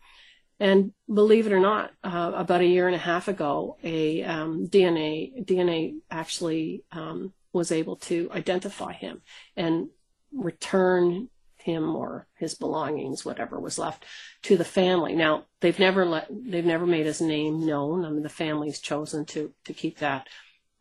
And 0.59 0.91
believe 1.11 1.45
it 1.45 1.53
or 1.53 1.59
not, 1.59 1.91
uh, 2.03 2.31
about 2.35 2.61
a 2.61 2.65
year 2.65 2.87
and 2.87 2.95
a 2.95 2.99
half 2.99 3.27
ago, 3.27 3.77
a 3.83 4.23
um, 4.23 4.67
DNA 4.67 5.45
DNA 5.45 5.97
actually 6.09 6.83
um, 6.91 7.33
was 7.53 7.71
able 7.71 7.97
to 7.97 8.29
identify 8.33 8.93
him 8.93 9.21
and 9.55 9.89
return 10.33 11.29
him 11.57 11.95
or 11.95 12.27
his 12.35 12.55
belongings, 12.55 13.25
whatever 13.25 13.59
was 13.59 13.77
left, 13.77 14.05
to 14.43 14.57
the 14.57 14.65
family. 14.65 15.13
Now 15.13 15.45
they've 15.59 15.77
never 15.77 16.05
let 16.05 16.27
they've 16.29 16.65
never 16.65 16.87
made 16.87 17.05
his 17.05 17.21
name 17.21 17.65
known. 17.65 18.05
I 18.05 18.09
mean, 18.09 18.23
the 18.23 18.29
family's 18.29 18.79
chosen 18.79 19.25
to 19.25 19.53
to 19.65 19.73
keep 19.73 19.99
that 19.99 20.27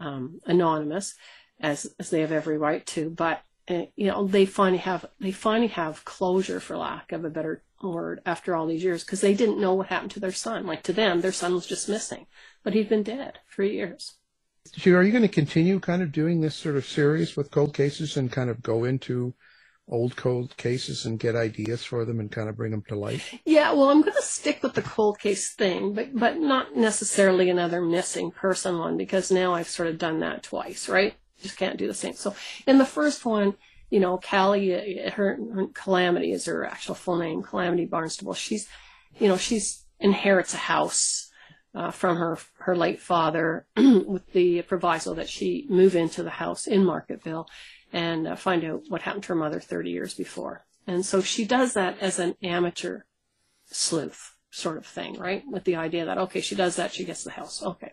um, 0.01 0.41
anonymous, 0.47 1.15
as 1.61 1.87
as 1.99 2.11
they 2.11 2.21
have 2.21 2.33
every 2.33 2.57
right 2.57 2.87
to. 2.87 3.11
But 3.11 3.43
uh, 3.69 3.87
you 3.97 4.07
know, 4.07 4.27
they 4.27 4.47
finally 4.47 4.79
have 4.79 5.05
they 5.21 5.33
finally 5.33 5.69
have 5.69 6.05
closure, 6.05 6.61
for 6.61 6.77
lack 6.77 7.13
of 7.13 7.25
a 7.25 7.31
better 7.31 7.63
word, 7.83 8.21
after 8.27 8.55
all 8.55 8.67
these 8.67 8.85
years, 8.85 9.05
because 9.05 9.21
they 9.21 9.35
didn't 9.35 9.61
know 9.61 9.75
what 9.75 9.89
happened 9.89 10.13
to 10.13 10.21
their 10.21 10.33
son. 10.33 10.67
Like 10.67 10.83
to 10.85 10.93
them, 10.93 11.21
their 11.21 11.33
son 11.33 11.55
was 11.55 11.67
just 11.67 11.89
missing, 11.89 12.27
but 12.63 12.75
he'd 12.75 12.89
been 12.89 13.03
dead 13.03 13.41
for 13.47 13.63
years. 13.63 14.17
So 14.77 14.93
are 14.93 15.03
you 15.03 15.13
going 15.13 15.23
to 15.23 15.29
continue 15.29 15.79
kind 15.79 16.03
of 16.03 16.13
doing 16.13 16.41
this 16.41 16.55
sort 16.55 16.77
of 16.77 16.87
series 16.87 17.37
with 17.37 17.51
cold 17.51 17.75
cases 17.75 18.17
and 18.17 18.33
kind 18.33 18.51
of 18.51 18.63
go 18.63 18.85
into 18.85 19.35
old 19.89 20.17
cold 20.17 20.57
cases 20.57 21.07
and 21.07 21.21
get 21.21 21.37
ideas 21.37 21.85
for 21.85 22.05
them 22.05 22.19
and 22.19 22.33
kind 22.33 22.49
of 22.49 22.57
bring 22.57 22.73
them 22.73 22.83
to 22.89 22.97
light? 22.97 23.23
Yeah, 23.45 23.73
well, 23.73 23.91
I'm 23.91 24.03
going 24.03 24.15
to 24.15 24.23
stick 24.23 24.63
with 24.63 24.75
the 24.75 24.83
cold 24.83 25.19
case 25.19 25.55
thing, 25.55 25.95
but 25.95 26.15
but 26.15 26.39
not 26.39 26.77
necessarily 26.77 27.49
another 27.49 27.81
missing 27.81 28.31
person 28.31 28.79
one 28.79 28.97
because 28.97 29.31
now 29.31 29.55
I've 29.55 29.69
sort 29.69 29.89
of 29.89 29.99
done 29.99 30.21
that 30.21 30.43
twice, 30.43 30.89
right? 30.89 31.15
Just 31.41 31.57
can't 31.59 31.77
do 31.77 31.87
the 31.87 31.95
same. 31.95 32.15
So 32.15 32.35
in 32.67 32.79
the 32.79 32.87
first 32.87 33.25
one, 33.25 33.55
you 33.91 34.01
know, 34.01 34.19
Callie, 34.19 34.75
uh, 34.75 35.11
her, 35.13 35.39
her 35.55 35.67
Calamity 35.75 36.33
is 36.33 36.47
her 36.47 36.65
actual 36.65 36.95
full 36.95 37.17
name, 37.17 37.43
Calamity 37.43 37.87
Barnstable. 37.87 38.35
She's, 38.35 38.69
you 39.19 39.29
know, 39.29 39.37
she's 39.37 39.85
inherits 39.99 40.55
a 40.55 40.59
house 40.59 41.31
uh, 41.75 41.91
from 41.91 42.17
her 42.17 42.39
her 42.59 42.77
late 42.77 43.01
father 43.01 43.67
with 43.77 44.33
the 44.33 44.63
proviso 44.63 45.15
that 45.15 45.29
she 45.29 45.67
move 45.69 45.95
into 45.95 46.23
the 46.23 46.31
house 46.31 46.67
in 46.67 46.83
Marketville 46.83 47.47
and 47.93 48.27
uh, 48.27 48.37
find 48.37 48.65
out 48.65 48.83
what 48.89 49.03
happened 49.03 49.23
to 49.25 49.29
her 49.29 49.35
mother 49.35 49.61
30 49.61 49.91
years 49.91 50.15
before. 50.15 50.65
And 50.87 51.05
so 51.05 51.21
she 51.21 51.45
does 51.45 51.75
that 51.75 51.99
as 52.01 52.19
an 52.19 52.37
amateur 52.43 53.03
sleuth 53.67 54.37
sort 54.51 54.79
of 54.79 54.87
thing, 54.87 55.19
right? 55.19 55.45
With 55.47 55.65
the 55.65 55.77
idea 55.77 56.05
that, 56.07 56.19
okay, 56.19 56.41
she 56.41 56.55
does 56.55 56.77
that, 56.77 56.93
she 56.93 57.05
gets 57.05 57.25
the 57.25 57.31
house. 57.31 57.63
Okay. 57.63 57.93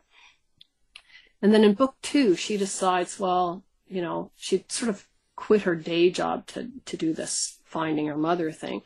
And 1.42 1.54
then 1.54 1.64
in 1.64 1.74
book 1.74 1.96
two, 2.02 2.36
she 2.36 2.58
decides, 2.58 3.20
well, 3.20 3.64
you 3.88 4.02
know, 4.02 4.32
she 4.36 4.64
sort 4.70 4.90
of 4.90 5.08
quit 5.36 5.64
her 5.64 5.76
day 5.76 6.10
job 6.10 6.48
to, 6.48 6.70
to 6.86 6.98
do 6.98 7.14
this 7.14 7.60
finding 7.66 8.08
her 8.08 8.18
mother 8.18 8.52
thing. 8.52 8.82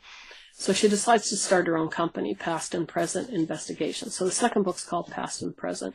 So 0.52 0.72
she 0.72 0.88
decides 0.88 1.28
to 1.28 1.36
start 1.36 1.68
her 1.68 1.76
own 1.76 1.88
company, 1.88 2.34
Past 2.34 2.74
and 2.74 2.88
Present 2.88 3.30
Investigation. 3.30 4.10
So 4.10 4.24
the 4.24 4.32
second 4.32 4.64
book's 4.64 4.84
called 4.84 5.08
Past 5.08 5.40
and 5.40 5.56
Present. 5.56 5.94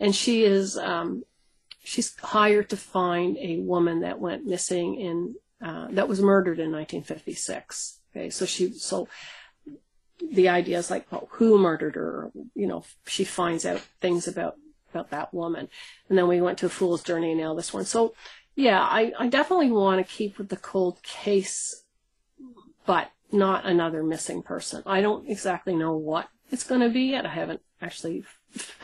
And 0.00 0.16
she 0.16 0.42
is, 0.42 0.76
um, 0.76 1.22
she's 1.84 2.16
hired 2.18 2.70
to 2.70 2.76
find 2.76 3.36
a 3.38 3.58
woman 3.58 4.00
that 4.00 4.18
went 4.18 4.46
missing 4.46 4.96
in, 4.96 5.34
uh, 5.62 5.88
that 5.92 6.08
was 6.08 6.20
murdered 6.20 6.58
in 6.58 6.72
1956. 6.72 8.00
Okay. 8.10 8.30
So 8.30 8.46
she, 8.46 8.72
so 8.72 9.06
the 10.32 10.48
idea 10.48 10.78
is 10.78 10.90
like, 10.90 11.10
well, 11.12 11.28
who 11.32 11.56
murdered 11.56 11.94
her? 11.94 12.32
You 12.56 12.66
know, 12.66 12.84
she 13.06 13.22
finds 13.22 13.64
out 13.64 13.80
things 14.00 14.26
about, 14.26 14.56
about 14.92 15.10
that 15.10 15.32
woman. 15.32 15.68
And 16.08 16.18
then 16.18 16.26
we 16.26 16.40
went 16.40 16.58
to 16.58 16.66
a 16.66 16.70
fool's 16.70 17.04
journey 17.04 17.30
and 17.30 17.40
now 17.40 17.54
this 17.54 17.72
one. 17.72 17.84
So 17.84 18.14
yeah, 18.54 18.80
I, 18.80 19.12
I 19.18 19.28
definitely 19.28 19.70
want 19.70 20.06
to 20.06 20.12
keep 20.12 20.38
with 20.38 20.48
the 20.48 20.56
cold 20.56 21.02
case, 21.02 21.84
but 22.86 23.10
not 23.32 23.64
another 23.64 24.02
missing 24.02 24.42
person. 24.42 24.82
I 24.86 25.00
don't 25.00 25.28
exactly 25.28 25.74
know 25.74 25.96
what 25.96 26.28
it's 26.50 26.64
going 26.64 26.80
to 26.80 26.88
be 26.88 27.02
yet. 27.02 27.26
I 27.26 27.30
haven't 27.30 27.60
actually 27.80 28.24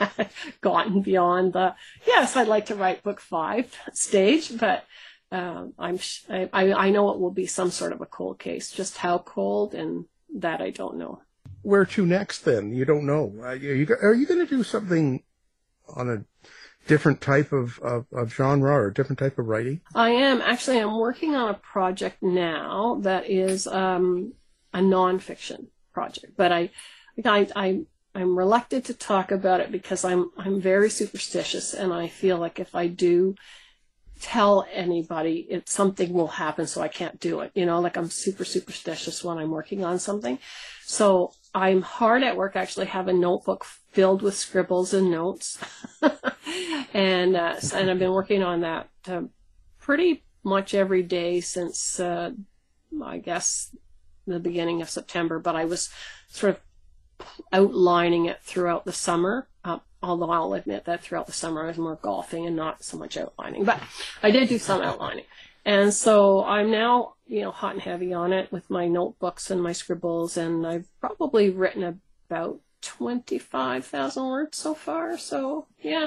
gotten 0.60 1.02
beyond 1.02 1.52
the, 1.52 1.74
yes, 2.06 2.36
I'd 2.36 2.48
like 2.48 2.66
to 2.66 2.74
write 2.74 3.02
book 3.02 3.20
five 3.20 3.74
stage, 3.92 4.56
but 4.56 4.84
um, 5.32 5.74
I'm, 5.78 5.98
I, 6.30 6.48
I 6.52 6.72
I 6.72 6.90
know 6.90 7.10
it 7.10 7.18
will 7.18 7.32
be 7.32 7.46
some 7.46 7.70
sort 7.70 7.92
of 7.92 8.00
a 8.00 8.06
cold 8.06 8.38
case. 8.38 8.70
Just 8.70 8.98
how 8.98 9.18
cold 9.18 9.74
and 9.74 10.04
that 10.36 10.60
I 10.60 10.70
don't 10.70 10.96
know. 10.96 11.20
Where 11.62 11.84
to 11.84 12.06
next 12.06 12.44
then? 12.44 12.72
You 12.72 12.84
don't 12.84 13.06
know. 13.06 13.34
Are 13.42 13.56
you, 13.56 13.88
are 14.00 14.14
you 14.14 14.26
going 14.26 14.46
to 14.46 14.46
do 14.46 14.62
something 14.62 15.24
on 15.88 16.08
a 16.08 16.48
different 16.86 17.20
type 17.20 17.52
of, 17.52 17.78
of, 17.80 18.06
of 18.12 18.32
genre 18.32 18.72
or 18.72 18.90
different 18.90 19.18
type 19.18 19.38
of 19.38 19.46
writing? 19.46 19.80
I 19.94 20.10
am 20.10 20.40
actually. 20.40 20.78
I'm 20.78 20.98
working 20.98 21.34
on 21.34 21.50
a 21.50 21.54
project 21.54 22.22
now 22.22 22.98
that 23.02 23.28
is 23.28 23.66
um, 23.66 24.32
a 24.72 24.80
nonfiction 24.80 25.66
project, 25.92 26.34
but 26.36 26.52
I, 26.52 26.70
I, 27.24 27.48
I, 27.56 27.80
I'm 28.14 28.36
reluctant 28.36 28.86
to 28.86 28.94
talk 28.94 29.30
about 29.30 29.60
it 29.60 29.70
because 29.70 30.04
I'm 30.04 30.30
I'm 30.36 30.60
very 30.60 30.90
superstitious, 30.90 31.74
and 31.74 31.92
I 31.92 32.08
feel 32.08 32.38
like 32.38 32.58
if 32.58 32.74
I 32.74 32.86
do 32.86 33.34
tell 34.20 34.66
anybody, 34.72 35.46
it 35.50 35.68
something 35.68 36.12
will 36.12 36.28
happen, 36.28 36.66
so 36.66 36.80
I 36.80 36.88
can't 36.88 37.20
do 37.20 37.40
it. 37.40 37.52
You 37.54 37.66
know, 37.66 37.80
like 37.80 37.96
I'm 37.96 38.10
super 38.10 38.44
superstitious 38.44 39.22
when 39.22 39.38
I'm 39.38 39.50
working 39.50 39.84
on 39.84 39.98
something. 39.98 40.38
So 40.84 41.32
I'm 41.56 41.80
hard 41.80 42.22
at 42.22 42.36
work. 42.36 42.52
I 42.54 42.60
actually 42.60 42.84
have 42.84 43.08
a 43.08 43.14
notebook 43.14 43.64
filled 43.64 44.20
with 44.20 44.36
scribbles 44.36 44.92
and 44.92 45.10
notes, 45.10 45.58
and 46.92 47.34
uh, 47.34 47.56
and 47.74 47.90
I've 47.90 47.98
been 47.98 48.12
working 48.12 48.42
on 48.42 48.60
that 48.60 48.90
uh, 49.08 49.22
pretty 49.78 50.22
much 50.44 50.74
every 50.74 51.02
day 51.02 51.40
since 51.40 51.98
uh, 51.98 52.32
I 53.02 53.16
guess 53.16 53.74
the 54.26 54.38
beginning 54.38 54.82
of 54.82 54.90
September. 54.90 55.38
But 55.38 55.56
I 55.56 55.64
was 55.64 55.88
sort 56.28 56.56
of 56.56 57.26
outlining 57.50 58.26
it 58.26 58.42
throughout 58.42 58.84
the 58.84 58.92
summer. 58.92 59.48
Uh, 59.64 59.78
although 60.02 60.30
I'll 60.30 60.52
admit 60.52 60.84
that 60.84 61.02
throughout 61.02 61.26
the 61.26 61.32
summer 61.32 61.64
I 61.64 61.68
was 61.68 61.78
more 61.78 61.98
golfing 62.02 62.44
and 62.44 62.54
not 62.54 62.84
so 62.84 62.98
much 62.98 63.16
outlining, 63.16 63.64
but 63.64 63.80
I 64.22 64.30
did 64.30 64.50
do 64.50 64.58
some 64.58 64.82
outlining. 64.82 65.24
And 65.66 65.92
so 65.92 66.44
I'm 66.44 66.70
now, 66.70 67.14
you 67.26 67.42
know, 67.42 67.50
hot 67.50 67.72
and 67.72 67.82
heavy 67.82 68.12
on 68.12 68.32
it 68.32 68.52
with 68.52 68.70
my 68.70 68.86
notebooks 68.86 69.50
and 69.50 69.60
my 69.60 69.72
scribbles, 69.72 70.36
and 70.36 70.64
I've 70.64 70.88
probably 71.00 71.50
written 71.50 72.00
about 72.28 72.60
25,000 72.82 74.26
words 74.28 74.56
so 74.56 74.74
far. 74.74 75.18
So, 75.18 75.66
yeah. 75.80 76.06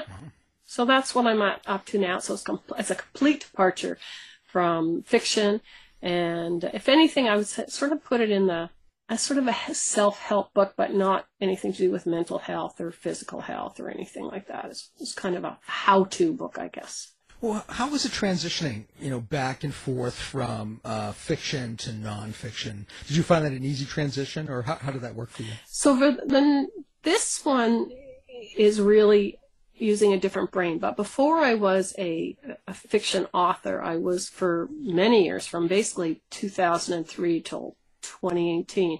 So 0.64 0.86
that's 0.86 1.14
what 1.14 1.26
I'm 1.26 1.42
up 1.42 1.84
to 1.86 1.98
now. 1.98 2.20
So 2.20 2.32
it's, 2.34 2.42
com- 2.42 2.62
it's 2.78 2.90
a 2.90 2.94
complete 2.94 3.40
departure 3.40 3.98
from 4.44 5.02
fiction. 5.02 5.60
And 6.00 6.64
if 6.72 6.88
anything, 6.88 7.28
I 7.28 7.36
would 7.36 7.46
sort 7.46 7.92
of 7.92 8.02
put 8.02 8.22
it 8.22 8.30
in 8.30 8.46
the 8.46 8.70
a 9.10 9.18
sort 9.18 9.38
of 9.38 9.48
a 9.48 9.74
self-help 9.74 10.54
book, 10.54 10.74
but 10.76 10.94
not 10.94 11.26
anything 11.40 11.72
to 11.72 11.78
do 11.78 11.90
with 11.90 12.06
mental 12.06 12.38
health 12.38 12.80
or 12.80 12.92
physical 12.92 13.40
health 13.40 13.80
or 13.80 13.90
anything 13.90 14.24
like 14.24 14.46
that. 14.46 14.66
It's, 14.66 14.92
it's 15.00 15.12
kind 15.12 15.34
of 15.34 15.42
a 15.44 15.58
how-to 15.62 16.32
book, 16.32 16.58
I 16.58 16.68
guess. 16.68 17.12
Well, 17.40 17.64
how 17.68 17.88
was 17.88 18.04
it 18.04 18.12
transitioning, 18.12 18.84
you 19.00 19.08
know, 19.08 19.20
back 19.20 19.64
and 19.64 19.72
forth 19.72 20.14
from 20.14 20.80
uh, 20.84 21.12
fiction 21.12 21.76
to 21.78 21.90
nonfiction? 21.90 22.84
Did 23.06 23.16
you 23.16 23.22
find 23.22 23.44
that 23.46 23.52
an 23.52 23.64
easy 23.64 23.86
transition, 23.86 24.50
or 24.50 24.62
how, 24.62 24.76
how 24.76 24.92
did 24.92 25.00
that 25.02 25.14
work 25.14 25.30
for 25.30 25.42
you? 25.42 25.52
So 25.66 25.96
for 25.96 26.12
the, 26.12 26.68
this 27.02 27.42
one 27.44 27.90
is 28.56 28.80
really 28.80 29.38
using 29.74 30.12
a 30.12 30.18
different 30.18 30.50
brain. 30.50 30.78
But 30.78 30.96
before 30.96 31.38
I 31.38 31.54
was 31.54 31.94
a, 31.98 32.36
a 32.68 32.74
fiction 32.74 33.26
author, 33.32 33.82
I 33.82 33.96
was 33.96 34.28
for 34.28 34.68
many 34.72 35.24
years, 35.24 35.46
from 35.46 35.66
basically 35.66 36.20
2003 36.30 37.40
till 37.40 37.76
2018. 38.02 38.98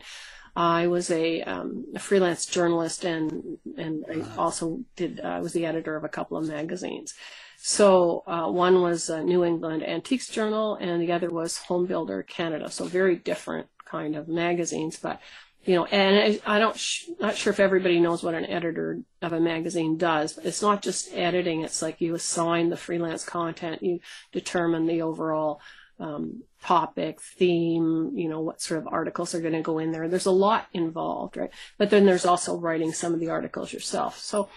I 0.57 0.89
was 0.89 1.11
a, 1.11 1.43
um, 1.43 1.85
a 1.95 1.99
freelance 1.99 2.45
journalist 2.45 3.05
and 3.05 3.59
and 3.77 4.05
I 4.11 4.37
also 4.37 4.81
did. 4.97 5.21
Uh, 5.21 5.29
I 5.29 5.41
was 5.41 5.53
the 5.53 5.65
editor 5.65 5.97
of 5.97 6.05
a 6.05 6.09
couple 6.09 6.37
of 6.37 6.49
magazines. 6.49 7.15
So 7.63 8.25
uh, 8.27 8.51
one 8.51 8.81
was 8.81 9.11
New 9.11 9.45
England 9.45 9.83
Antiques 9.87 10.29
Journal, 10.29 10.77
and 10.77 11.03
the 11.03 11.13
other 11.13 11.29
was 11.29 11.59
Home 11.59 11.85
Builder 11.85 12.23
Canada. 12.23 12.71
So 12.71 12.87
very 12.87 13.17
different 13.17 13.69
kind 13.85 14.17
of 14.17 14.29
magazines, 14.29 14.99
but 14.99 15.21
you 15.67 15.75
know, 15.75 15.85
and 15.85 16.41
I, 16.47 16.57
I 16.57 16.59
don't, 16.59 16.79
sh- 16.79 17.05
not 17.21 17.37
sure 17.37 17.53
if 17.53 17.61
everybody 17.61 18.01
knows 18.01 18.23
what 18.23 18.35
an 18.35 18.47
editor 18.47 19.01
of 19.21 19.35
a 19.35 19.41
magazine 19.41 19.99
does. 19.99 20.39
It's 20.39 20.63
not 20.63 20.81
just 20.81 21.13
editing; 21.13 21.63
it's 21.63 21.83
like 21.83 22.01
you 22.01 22.15
assign 22.15 22.71
the 22.71 22.79
freelance 22.79 23.27
content, 23.27 23.83
you 23.83 24.01
determine 24.33 24.87
the 24.87 25.03
overall 25.03 25.61
um, 25.99 26.43
topic, 26.63 27.21
theme, 27.21 28.13
you 28.15 28.31
know, 28.31 28.41
what 28.41 28.63
sort 28.63 28.81
of 28.81 28.89
articles 28.89 29.35
are 29.35 29.41
going 29.41 29.53
to 29.53 29.61
go 29.61 29.79
in 29.79 29.93
there. 29.93 30.09
There's 30.09 30.25
a 30.25 30.31
lot 30.31 30.67
involved, 30.73 31.37
right? 31.37 31.51
But 31.77 31.91
then 31.91 32.07
there's 32.07 32.25
also 32.25 32.57
writing 32.57 32.95
some 32.95 33.13
of 33.13 33.21
the 33.21 33.29
articles 33.29 33.71
yourself. 33.71 34.19
So 34.19 34.49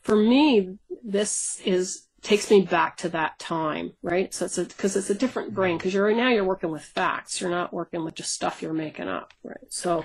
for 0.00 0.16
me, 0.16 0.78
this 1.04 1.60
is 1.66 2.06
takes 2.22 2.50
me 2.50 2.62
back 2.62 2.96
to 2.98 3.08
that 3.10 3.38
time, 3.38 3.92
right? 4.02 4.32
So 4.34 4.44
it's 4.44 4.58
because 4.58 4.96
it's 4.96 5.10
a 5.10 5.14
different 5.14 5.54
brain 5.54 5.78
because 5.78 5.94
you're 5.94 6.06
right 6.06 6.16
now 6.16 6.28
you're 6.28 6.44
working 6.44 6.70
with 6.70 6.82
facts. 6.82 7.40
You're 7.40 7.50
not 7.50 7.72
working 7.72 8.04
with 8.04 8.14
just 8.14 8.32
stuff 8.32 8.62
you're 8.62 8.72
making 8.72 9.08
up, 9.08 9.32
right? 9.42 9.56
So 9.70 10.04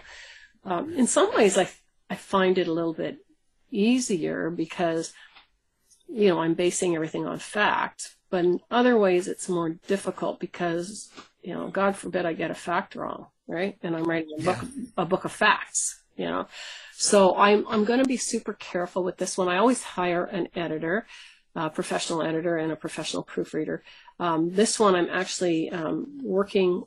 um, 0.64 0.94
in 0.94 1.08
some 1.08 1.36
ways, 1.36 1.58
I 1.58 1.70
I 2.10 2.16
find 2.16 2.58
it 2.58 2.68
a 2.68 2.74
little 2.74 2.94
bit 2.94 3.18
easier 3.72 4.50
because 4.50 5.14
you 6.08 6.30
know 6.30 6.40
I'm 6.40 6.54
basing 6.54 6.96
everything 6.96 7.26
on 7.26 7.40
fact, 7.40 8.16
but 8.30 8.46
in 8.46 8.60
other 8.72 8.98
ways 8.98 9.28
it's 9.28 9.50
more 9.50 9.70
difficult 9.88 10.40
because 10.40 11.10
you 11.42 11.54
know 11.54 11.68
God 11.68 11.96
forbid 11.96 12.26
I 12.26 12.34
get 12.34 12.52
a 12.52 12.56
fact 12.56 12.96
wrong, 12.96 13.28
right? 13.48 13.78
And 13.84 13.96
I'm 13.96 14.06
writing 14.06 14.38
a 14.40 14.44
book 14.44 14.58
yeah. 14.62 14.84
a 14.98 15.06
book 15.06 15.26
of 15.26 15.32
facts, 15.32 16.02
you 16.16 16.26
know. 16.26 16.48
So 16.94 17.36
I'm 17.36 17.68
I'm 17.68 17.84
going 17.84 18.00
to 18.00 18.08
be 18.08 18.18
super 18.18 18.54
careful 18.54 19.04
with 19.04 19.18
this 19.18 19.38
one. 19.38 19.50
I 19.50 19.58
always 19.58 19.84
hire 19.84 20.24
an 20.24 20.48
editor 20.56 21.06
a 21.56 21.70
professional 21.70 22.22
editor 22.22 22.58
and 22.58 22.72
a 22.72 22.76
professional 22.76 23.24
proofreader. 23.24 23.84
Um, 24.20 24.52
this 24.52 24.80
one 24.80 24.96
I'm 24.96 25.10
actually 25.10 25.70
um, 25.70 26.20
working 26.22 26.84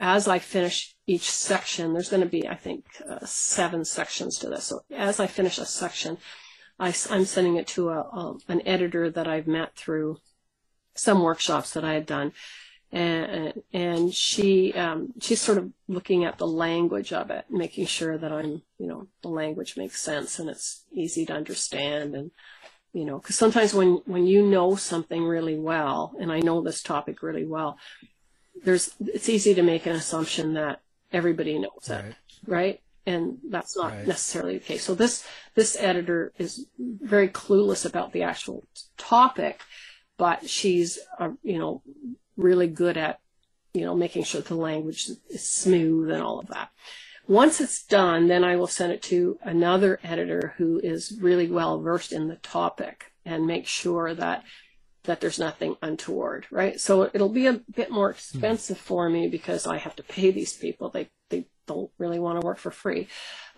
as 0.00 0.26
I 0.26 0.38
finish 0.38 0.96
each 1.06 1.30
section. 1.30 1.92
There's 1.92 2.08
going 2.08 2.22
to 2.22 2.28
be, 2.28 2.48
I 2.48 2.56
think, 2.56 2.86
uh, 3.08 3.24
seven 3.24 3.84
sections 3.84 4.38
to 4.38 4.48
this. 4.48 4.64
So 4.64 4.82
as 4.90 5.20
I 5.20 5.26
finish 5.26 5.58
a 5.58 5.66
section, 5.66 6.18
I, 6.78 6.88
am 7.10 7.24
sending 7.24 7.56
it 7.56 7.68
to 7.68 7.90
a, 7.90 8.00
a, 8.00 8.36
an 8.48 8.66
editor 8.66 9.10
that 9.10 9.28
I've 9.28 9.46
met 9.46 9.76
through 9.76 10.18
some 10.94 11.22
workshops 11.22 11.72
that 11.74 11.84
I 11.84 11.92
had 11.92 12.06
done. 12.06 12.32
And, 12.90 13.62
and 13.72 14.12
she 14.12 14.74
um, 14.74 15.14
she's 15.18 15.40
sort 15.40 15.56
of 15.56 15.70
looking 15.88 16.24
at 16.26 16.36
the 16.36 16.46
language 16.46 17.10
of 17.14 17.30
it, 17.30 17.46
making 17.48 17.86
sure 17.86 18.18
that 18.18 18.30
I'm 18.30 18.60
you 18.76 18.86
know 18.86 19.06
the 19.22 19.28
language 19.28 19.78
makes 19.78 20.02
sense 20.02 20.38
and 20.38 20.50
it's 20.50 20.84
easy 20.92 21.24
to 21.24 21.32
understand 21.32 22.14
and 22.14 22.32
you 22.92 23.04
know 23.04 23.18
because 23.18 23.36
sometimes 23.36 23.74
when 23.74 24.00
when 24.06 24.26
you 24.26 24.42
know 24.46 24.76
something 24.76 25.24
really 25.24 25.58
well 25.58 26.14
and 26.20 26.30
i 26.32 26.40
know 26.40 26.60
this 26.62 26.82
topic 26.82 27.22
really 27.22 27.46
well 27.46 27.78
there's 28.64 28.94
it's 29.06 29.28
easy 29.28 29.54
to 29.54 29.62
make 29.62 29.86
an 29.86 29.96
assumption 29.96 30.54
that 30.54 30.80
everybody 31.12 31.58
knows 31.58 31.88
right. 31.88 32.04
it 32.04 32.14
right 32.46 32.80
and 33.06 33.38
that's 33.48 33.76
not 33.76 33.92
right. 33.92 34.06
necessarily 34.06 34.58
the 34.58 34.64
case 34.64 34.84
so 34.84 34.94
this 34.94 35.26
this 35.54 35.76
editor 35.80 36.32
is 36.38 36.66
very 36.78 37.28
clueless 37.28 37.84
about 37.84 38.12
the 38.12 38.22
actual 38.22 38.64
topic 38.96 39.60
but 40.18 40.48
she's 40.48 40.98
uh, 41.18 41.30
you 41.42 41.58
know 41.58 41.82
really 42.36 42.66
good 42.66 42.96
at 42.96 43.20
you 43.72 43.84
know 43.84 43.94
making 43.94 44.22
sure 44.22 44.40
the 44.40 44.54
language 44.54 45.10
is 45.30 45.48
smooth 45.48 46.10
and 46.10 46.22
all 46.22 46.38
of 46.38 46.48
that 46.48 46.70
once 47.28 47.60
it's 47.60 47.84
done, 47.84 48.28
then 48.28 48.44
I 48.44 48.56
will 48.56 48.66
send 48.66 48.92
it 48.92 49.02
to 49.04 49.38
another 49.42 50.00
editor 50.02 50.54
who 50.58 50.80
is 50.82 51.18
really 51.20 51.48
well 51.48 51.80
versed 51.80 52.12
in 52.12 52.28
the 52.28 52.36
topic 52.36 53.12
and 53.24 53.46
make 53.46 53.66
sure 53.66 54.14
that 54.14 54.44
that 55.04 55.20
there's 55.20 55.38
nothing 55.38 55.76
untoward, 55.82 56.46
right? 56.50 56.80
So 56.80 57.10
it'll 57.12 57.28
be 57.28 57.46
a 57.46 57.60
bit 57.74 57.90
more 57.90 58.10
expensive 58.10 58.78
for 58.78 59.08
me 59.08 59.26
because 59.28 59.66
I 59.66 59.78
have 59.78 59.96
to 59.96 60.02
pay 60.02 60.30
these 60.30 60.52
people. 60.52 60.90
They 60.90 61.10
they 61.28 61.46
don't 61.66 61.90
really 61.98 62.18
want 62.18 62.40
to 62.40 62.46
work 62.46 62.58
for 62.58 62.70
free, 62.70 63.08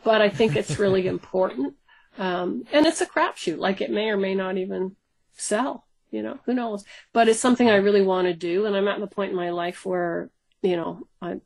but 0.02 0.22
I 0.22 0.28
think 0.28 0.56
it's 0.56 0.78
really 0.78 1.06
important. 1.16 1.74
Um, 2.18 2.64
and 2.72 2.86
it's 2.86 3.00
a 3.00 3.06
crapshoot. 3.06 3.58
Like 3.58 3.80
it 3.80 3.90
may 3.90 4.08
or 4.08 4.16
may 4.16 4.34
not 4.34 4.56
even 4.56 4.96
sell. 5.34 5.86
You 6.10 6.22
know, 6.22 6.38
who 6.46 6.54
knows? 6.54 6.84
But 7.12 7.28
it's 7.28 7.40
something 7.40 7.68
I 7.68 7.76
really 7.76 8.02
want 8.02 8.28
to 8.28 8.34
do, 8.34 8.66
and 8.66 8.76
I'm 8.76 8.88
at 8.88 9.00
the 9.00 9.06
point 9.06 9.30
in 9.30 9.36
my 9.36 9.50
life 9.50 9.84
where 9.84 10.30
you 10.62 10.76
know 10.76 11.08
I 11.20 11.40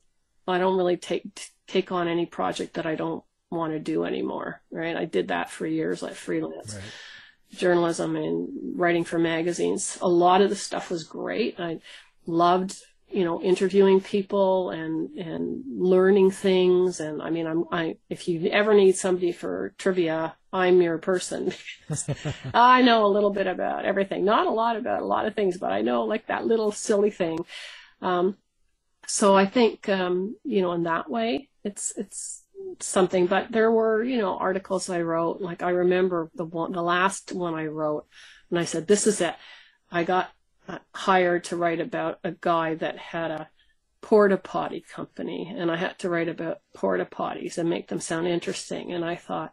I 0.50 0.58
don't 0.58 0.76
really 0.76 0.96
take 0.96 1.24
take 1.66 1.92
on 1.92 2.08
any 2.08 2.26
project 2.26 2.74
that 2.74 2.86
I 2.86 2.94
don't 2.94 3.22
want 3.50 3.72
to 3.72 3.78
do 3.78 4.04
anymore. 4.04 4.60
Right? 4.70 4.96
I 4.96 5.04
did 5.04 5.28
that 5.28 5.50
for 5.50 5.66
years, 5.66 6.02
like 6.02 6.14
freelance 6.14 6.74
right. 6.74 6.84
journalism 7.58 8.16
and 8.16 8.48
writing 8.78 9.04
for 9.04 9.18
magazines. 9.18 9.98
A 10.00 10.08
lot 10.08 10.42
of 10.42 10.50
the 10.50 10.56
stuff 10.56 10.90
was 10.90 11.04
great. 11.04 11.58
I 11.58 11.80
loved 12.26 12.76
you 13.10 13.24
know 13.24 13.40
interviewing 13.40 14.00
people 14.00 14.70
and 14.70 15.10
and 15.16 15.62
learning 15.78 16.30
things 16.30 17.00
and 17.00 17.22
i 17.22 17.30
mean 17.30 17.46
i'm 17.46 17.64
i 17.72 17.96
if 18.10 18.28
you 18.28 18.50
ever 18.50 18.74
need 18.74 18.96
somebody 18.96 19.32
for 19.32 19.72
trivia 19.78 20.34
i'm 20.52 20.82
your 20.82 20.98
person 20.98 21.52
i 22.54 22.82
know 22.82 23.06
a 23.06 23.08
little 23.08 23.30
bit 23.30 23.46
about 23.46 23.84
everything 23.84 24.24
not 24.24 24.46
a 24.46 24.50
lot 24.50 24.76
about 24.76 25.00
a 25.00 25.06
lot 25.06 25.26
of 25.26 25.34
things 25.34 25.56
but 25.56 25.72
i 25.72 25.80
know 25.80 26.04
like 26.04 26.26
that 26.26 26.46
little 26.46 26.70
silly 26.70 27.10
thing 27.10 27.38
um, 28.00 28.36
so 29.08 29.34
I 29.34 29.46
think 29.46 29.88
um, 29.88 30.36
you 30.44 30.62
know 30.62 30.72
in 30.72 30.84
that 30.84 31.10
way 31.10 31.48
it's 31.64 31.92
it's 31.96 32.44
something. 32.80 33.26
But 33.26 33.50
there 33.50 33.70
were 33.70 34.02
you 34.04 34.18
know 34.18 34.36
articles 34.36 34.88
I 34.90 35.02
wrote. 35.02 35.40
Like 35.40 35.62
I 35.62 35.70
remember 35.70 36.30
the 36.34 36.44
one, 36.44 36.72
the 36.72 36.82
last 36.82 37.32
one 37.32 37.54
I 37.54 37.66
wrote, 37.66 38.06
and 38.50 38.58
I 38.58 38.64
said 38.64 38.86
this 38.86 39.06
is 39.06 39.20
it. 39.20 39.34
I 39.90 40.04
got 40.04 40.30
uh, 40.68 40.78
hired 40.94 41.44
to 41.44 41.56
write 41.56 41.80
about 41.80 42.18
a 42.24 42.32
guy 42.32 42.74
that 42.76 42.98
had 42.98 43.30
a 43.30 43.48
porta 44.02 44.36
potty 44.36 44.84
company, 44.94 45.54
and 45.56 45.70
I 45.70 45.76
had 45.76 45.98
to 46.00 46.10
write 46.10 46.28
about 46.28 46.58
porta 46.74 47.04
potties 47.04 47.58
and 47.58 47.68
make 47.68 47.88
them 47.88 48.00
sound 48.00 48.26
interesting. 48.28 48.92
And 48.92 49.04
I 49.04 49.16
thought, 49.16 49.52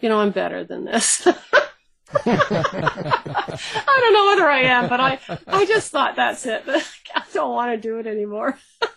you 0.00 0.08
know, 0.08 0.20
I'm 0.20 0.30
better 0.30 0.64
than 0.64 0.84
this. 0.84 1.26
I 2.26 3.98
don't 4.00 4.12
know 4.12 4.26
whether 4.26 4.48
I 4.48 4.62
am, 4.62 4.88
but 4.88 5.00
I, 5.00 5.18
I 5.46 5.66
just 5.66 5.90
thought 5.90 6.16
that's 6.16 6.46
it. 6.46 6.62
I 7.14 7.22
don't 7.32 7.52
want 7.52 7.72
to 7.72 7.88
do 7.88 7.98
it 7.98 8.06
anymore. 8.06 8.58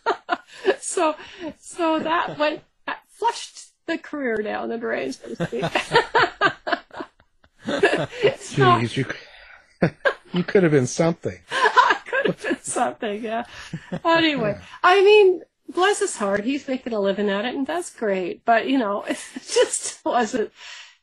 so, 0.97 1.15
so 1.59 1.99
that 1.99 2.39
went, 2.39 2.61
that 2.87 3.01
flushed 3.07 3.67
the 3.85 3.99
career 3.99 4.37
down 4.37 4.69
the 4.69 4.79
drain, 4.79 5.13
so 5.13 5.27
to 5.29 5.35
speak. 5.45 5.63
so, 7.65 8.65
Jeez, 8.65 8.97
you, 8.97 9.05
you 10.33 10.43
could 10.43 10.63
have 10.63 10.71
been 10.71 10.87
something. 10.87 11.37
I 11.51 11.97
could 12.03 12.25
have 12.25 12.41
been 12.41 12.63
something, 12.63 13.23
yeah. 13.23 13.43
Anyway, 14.03 14.59
I 14.83 15.03
mean, 15.03 15.43
bless 15.69 15.99
his 15.99 16.17
heart, 16.17 16.43
he's 16.43 16.67
making 16.67 16.93
a 16.93 16.99
living 16.99 17.29
at 17.29 17.45
it, 17.45 17.53
and 17.53 17.67
that's 17.67 17.93
great. 17.93 18.43
But 18.43 18.67
you 18.67 18.79
know, 18.79 19.03
it 19.03 19.19
just 19.35 20.03
wasn't. 20.03 20.51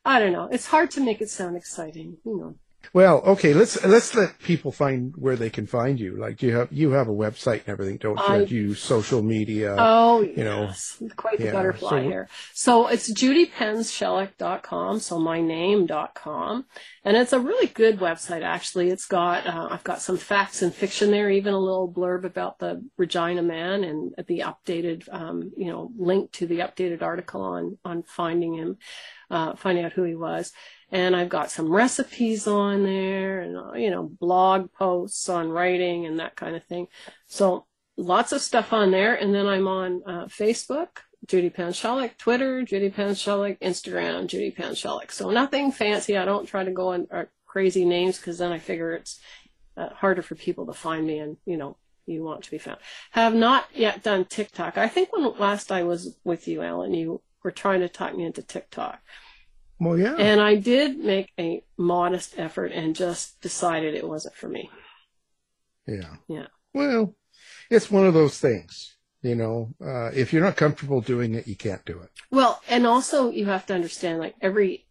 I 0.05 0.19
don't 0.19 0.33
know. 0.33 0.49
It's 0.51 0.67
hard 0.67 0.91
to 0.93 1.01
make 1.01 1.21
it 1.21 1.31
sound 1.31 1.57
exciting, 1.57 2.17
you 2.25 2.37
know. 2.37 2.57
Well, 2.95 3.23
okay, 3.23 3.55
let's 3.55 3.85
let's 3.85 4.15
let 4.15 4.39
people 4.39 4.71
find 4.71 5.13
where 5.17 5.35
they 5.35 5.51
can 5.51 5.67
find 5.67 5.99
you. 5.99 6.17
Like 6.17 6.37
do 6.37 6.47
you 6.47 6.57
have 6.57 6.73
you 6.73 6.93
have 6.93 7.09
a 7.09 7.13
website 7.13 7.63
and 7.67 7.71
everything, 7.71 7.97
don't 7.97 8.17
you? 8.17 8.25
I- 8.25 8.45
you 8.45 8.75
social 8.75 9.21
media. 9.21 9.75
Oh, 9.77 10.23
you 10.23 10.45
know, 10.45 10.67
yes. 10.67 11.03
Quite 11.17 11.39
the 11.39 11.47
yeah, 11.47 11.53
butterfly 11.53 11.91
so- 11.91 12.03
here. 12.03 12.29
So 12.53 12.87
it's 12.87 13.13
judypenzsheluk.com, 13.13 15.01
so 15.01 15.19
my 15.19 15.41
name.com. 15.41 16.67
And 17.05 17.17
it's 17.17 17.33
a 17.33 17.41
really 17.41 17.67
good 17.67 17.99
website, 17.99 18.43
actually. 18.43 18.91
It's 18.91 19.07
got, 19.07 19.47
uh, 19.47 19.69
I've 19.71 19.85
got 19.85 20.01
some 20.01 20.17
facts 20.17 20.63
and 20.63 20.73
fiction 20.73 21.11
there, 21.11 21.29
even 21.31 21.53
a 21.53 21.59
little 21.59 21.93
blurb 21.93 22.25
about 22.25 22.61
the 22.61 22.83
Regina 22.97 23.43
Man 23.43 23.85
and 23.85 24.15
the 24.27 24.45
updated, 24.47 25.13
um, 25.13 25.53
you 25.57 25.67
know, 25.67 25.91
link 25.99 26.33
to 26.33 26.47
the 26.47 26.61
updated 26.61 27.03
article 27.03 27.43
on, 27.43 27.77
on 27.85 28.05
finding 28.05 28.55
him, 28.55 28.79
uh, 29.31 29.55
finding 29.57 29.85
out 29.85 29.93
who 29.93 30.05
he 30.05 30.15
was. 30.15 30.53
And 30.95 31.17
I've 31.17 31.29
got 31.29 31.51
some 31.51 31.73
recipes 31.73 32.47
on 32.47 32.85
there 32.85 33.41
and, 33.41 33.57
uh, 33.57 33.73
you 33.73 33.91
know, 33.91 34.05
blog 34.05 34.73
posts 34.73 35.29
on 35.29 35.49
writing 35.49 36.07
and 36.07 36.21
that 36.21 36.37
kind 36.37 36.55
of 36.55 36.63
thing. 36.63 36.87
So 37.27 37.67
lots 37.97 38.31
of 38.31 38.41
stuff 38.41 38.73
on 38.73 38.93
there. 38.93 39.17
And 39.17 39.35
then 39.35 39.49
I'm 39.49 39.67
on 39.67 40.03
uh, 40.07 40.27
Facebook, 40.27 41.01
Judy 41.27 41.51
Penz 41.51 41.81
Sheluk, 41.83 42.17
Twitter, 42.17 42.63
Judy 42.63 42.91
Penz 42.91 43.21
Sheluk, 43.21 43.59
Instagram, 43.59 44.29
Judy 44.29 44.53
Penz 44.53 44.81
Sheluk. 44.81 45.11
So 45.11 45.31
nothing 45.31 45.73
fancy. 45.73 46.17
I 46.17 46.25
don't 46.25 46.47
try 46.47 46.63
to 46.63 46.71
go 46.71 46.93
on 46.93 47.09
uh, 47.11 47.25
crazy 47.45 47.85
names 47.85 48.19
because 48.19 48.39
then 48.39 48.53
I 48.53 48.61
figure 48.61 48.93
it's 48.93 49.19
uh, 49.77 49.89
harder 49.89 50.23
for 50.23 50.37
people 50.37 50.67
to 50.67 50.73
find 50.73 51.05
me 51.05 51.19
and, 51.19 51.39
you 51.45 51.57
know, 51.57 51.77
you 52.07 52.23
want 52.23 52.45
to 52.45 52.53
be 52.53 52.59
found. 52.59 52.79
Have 53.11 53.35
not 53.35 53.67
yet 53.75 54.05
done 54.05 54.27
TikTok. 54.27 54.79
I 54.79 54.87
think 54.87 55.13
when 55.13 55.29
last 55.41 55.73
I 55.73 55.83
was 55.83 56.17
with 56.23 56.47
you, 56.47 56.63
Alan, 56.63 56.95
you 56.95 57.21
were 57.43 57.51
trying 57.51 57.81
to 57.81 57.89
talk 57.89 58.15
me 58.15 58.25
into 58.25 58.43
TikTok. 58.43 59.01
Well, 59.85 59.99
yeah. 59.99 60.15
And 60.17 60.41
I 60.41 60.57
did 60.57 60.99
make 60.99 61.33
a 61.39 61.63
modest 61.77 62.39
effort 62.39 62.73
and 62.73 62.97
just 62.97 63.41
decided 63.41 63.95
it 63.95 64.09
wasn't 64.09 64.35
for 64.35 64.49
me. 64.49 64.71
yeah. 65.87 66.17
Yeah. 66.29 66.47
Well, 66.73 67.15
it's 67.71 67.91
one 67.91 68.07
of 68.07 68.15
those 68.15 68.39
things. 68.39 68.97
You 69.23 69.35
know, 69.35 69.75
uh, 69.81 70.11
if 70.15 70.33
you're 70.33 70.45
not 70.45 70.57
comfortable 70.57 71.01
doing 71.01 71.35
it, 71.35 71.49
you 71.49 71.57
can't 71.57 71.85
do 71.87 72.01
it. 72.01 72.11
Well, 72.31 72.61
and 72.69 72.87
also 72.87 73.31
you 73.31 73.47
have 73.47 73.65
to 73.67 73.75
understand, 73.75 74.19
like 74.19 74.35
every 74.43 74.87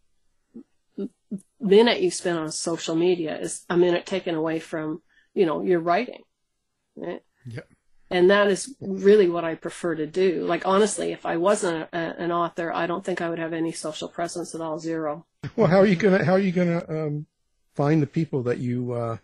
minute 1.60 2.00
you 2.00 2.10
spend 2.10 2.38
on 2.38 2.50
social 2.50 2.96
media 2.96 3.38
is 3.38 3.64
a 3.70 3.76
minute 3.76 4.06
taken 4.06 4.34
away 4.34 4.58
from, 4.58 5.02
you 5.34 5.46
know, 5.46 5.62
your 5.62 5.78
writing. 5.78 6.22
Right? 6.96 7.22
Yep. 7.46 7.68
And 8.14 8.30
that 8.30 8.46
is 8.46 8.72
really 8.80 9.28
what 9.28 9.44
I 9.44 9.56
prefer 9.56 9.96
to 9.96 10.06
do. 10.06 10.44
Like 10.44 10.64
honestly, 10.64 11.10
if 11.10 11.26
I 11.26 11.36
wasn't 11.36 11.88
a, 11.92 11.96
an 11.96 12.30
author, 12.30 12.72
I 12.72 12.86
don't 12.86 13.04
think 13.04 13.20
I 13.20 13.28
would 13.28 13.40
have 13.40 13.52
any 13.52 13.72
social 13.72 14.06
presence 14.06 14.54
at 14.54 14.60
all. 14.60 14.78
Zero. 14.78 15.26
Well, 15.56 15.66
how 15.66 15.78
are 15.80 15.86
you 15.86 15.96
gonna 15.96 16.24
how 16.24 16.34
are 16.34 16.38
you 16.38 16.52
gonna 16.52 16.84
um, 16.88 17.26
find 17.74 18.00
the 18.00 18.06
people 18.06 18.44
that 18.44 18.58
you 18.58 18.92
uh, 18.92 19.16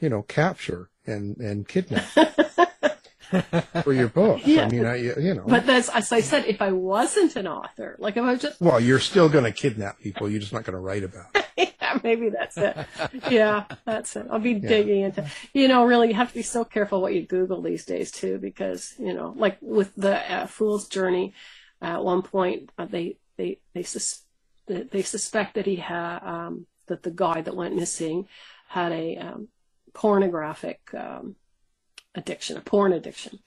you 0.00 0.10
know 0.10 0.20
capture 0.20 0.90
and 1.06 1.38
and 1.38 1.66
kidnap 1.66 2.04
for 3.82 3.94
your 3.94 4.08
book? 4.08 4.42
Yeah. 4.44 4.66
I 4.66 4.68
mean, 4.68 4.84
I 4.84 4.96
you 4.96 5.32
know. 5.32 5.44
But 5.46 5.64
that's 5.64 5.88
as 5.88 6.12
I 6.12 6.20
said, 6.20 6.44
if 6.44 6.60
I 6.60 6.72
wasn't 6.72 7.36
an 7.36 7.46
author, 7.46 7.96
like 7.98 8.18
if 8.18 8.22
I 8.22 8.32
was 8.32 8.42
just 8.42 8.60
well, 8.60 8.80
you're 8.80 9.00
still 9.00 9.30
gonna 9.30 9.50
kidnap 9.50 9.98
people. 9.98 10.28
You're 10.28 10.40
just 10.40 10.52
not 10.52 10.64
gonna 10.64 10.78
write 10.78 11.04
about 11.04 11.28
it. 11.34 11.43
Yeah, 11.94 12.00
maybe 12.04 12.30
that's 12.30 12.56
it. 12.56 12.76
Yeah, 13.30 13.64
that's 13.84 14.16
it. 14.16 14.26
I'll 14.30 14.38
be 14.38 14.54
digging 14.54 15.02
into, 15.02 15.28
you 15.52 15.68
know, 15.68 15.84
really 15.84 16.08
you 16.08 16.14
have 16.14 16.28
to 16.28 16.34
be 16.34 16.42
so 16.42 16.64
careful 16.64 17.00
what 17.00 17.14
you 17.14 17.22
Google 17.26 17.62
these 17.62 17.84
days 17.84 18.10
too, 18.10 18.38
because, 18.38 18.94
you 18.98 19.12
know, 19.14 19.34
like 19.36 19.58
with 19.60 19.94
the 19.96 20.16
uh, 20.32 20.46
Fool's 20.46 20.88
Journey, 20.88 21.34
at 21.80 22.02
one 22.04 22.22
point 22.22 22.70
uh, 22.78 22.86
they, 22.86 23.16
they, 23.36 23.60
they, 23.74 23.82
sus- 23.82 24.22
they 24.66 25.02
suspect 25.02 25.54
that 25.54 25.66
he 25.66 25.76
had, 25.76 26.18
um, 26.20 26.66
that 26.86 27.02
the 27.02 27.10
guy 27.10 27.40
that 27.40 27.56
went 27.56 27.76
missing 27.76 28.28
had 28.68 28.92
a, 28.92 29.16
um, 29.16 29.48
pornographic, 29.94 30.80
um, 30.94 31.36
addiction, 32.14 32.56
a 32.56 32.60
porn 32.60 32.92
addiction. 32.92 33.38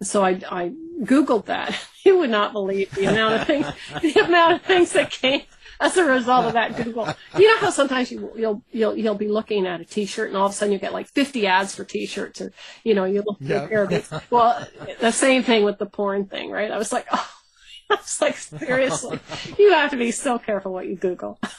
And 0.00 0.06
so 0.06 0.24
I, 0.24 0.40
I 0.50 0.72
Googled 1.02 1.46
that. 1.46 1.74
You 2.04 2.18
would 2.18 2.30
not 2.30 2.52
believe 2.52 2.92
the 2.96 3.04
amount 3.04 3.34
of 3.34 3.46
things, 3.46 3.66
the 4.02 4.24
amount 4.24 4.54
of 4.54 4.62
things 4.62 4.90
that 4.94 5.12
came 5.12 5.42
as 5.82 5.96
a 5.96 6.04
result 6.04 6.46
of 6.46 6.52
that 6.54 6.76
Google. 6.76 7.08
You 7.36 7.48
know 7.48 7.58
how 7.58 7.70
sometimes 7.70 8.10
you, 8.10 8.30
you'll, 8.36 8.62
you'll, 8.70 8.96
you'll 8.96 9.14
be 9.14 9.28
looking 9.28 9.66
at 9.66 9.80
a 9.80 9.84
t-shirt 9.84 10.28
and 10.28 10.36
all 10.36 10.46
of 10.46 10.52
a 10.52 10.54
sudden 10.54 10.72
you 10.72 10.78
get 10.78 10.92
like 10.92 11.08
50 11.08 11.46
ads 11.46 11.74
for 11.74 11.84
t-shirts 11.84 12.40
or, 12.40 12.52
you 12.84 12.94
know, 12.94 13.04
you 13.04 13.22
look 13.26 13.38
for 13.38 13.44
Yeah. 13.44 13.68
a 13.68 13.82
of 13.82 13.88
these. 13.90 14.10
Well, 14.30 14.66
the 15.00 15.10
same 15.10 15.42
thing 15.42 15.64
with 15.64 15.78
the 15.78 15.86
porn 15.86 16.26
thing, 16.26 16.50
right? 16.50 16.70
I 16.70 16.78
was 16.78 16.92
like, 16.92 17.06
oh, 17.12 17.30
I 17.90 17.96
was 17.96 18.20
like, 18.20 18.36
seriously, 18.36 19.18
you 19.58 19.72
have 19.72 19.90
to 19.90 19.96
be 19.96 20.10
so 20.12 20.38
careful 20.38 20.72
what 20.72 20.86
you 20.86 20.96
Google. 20.96 21.38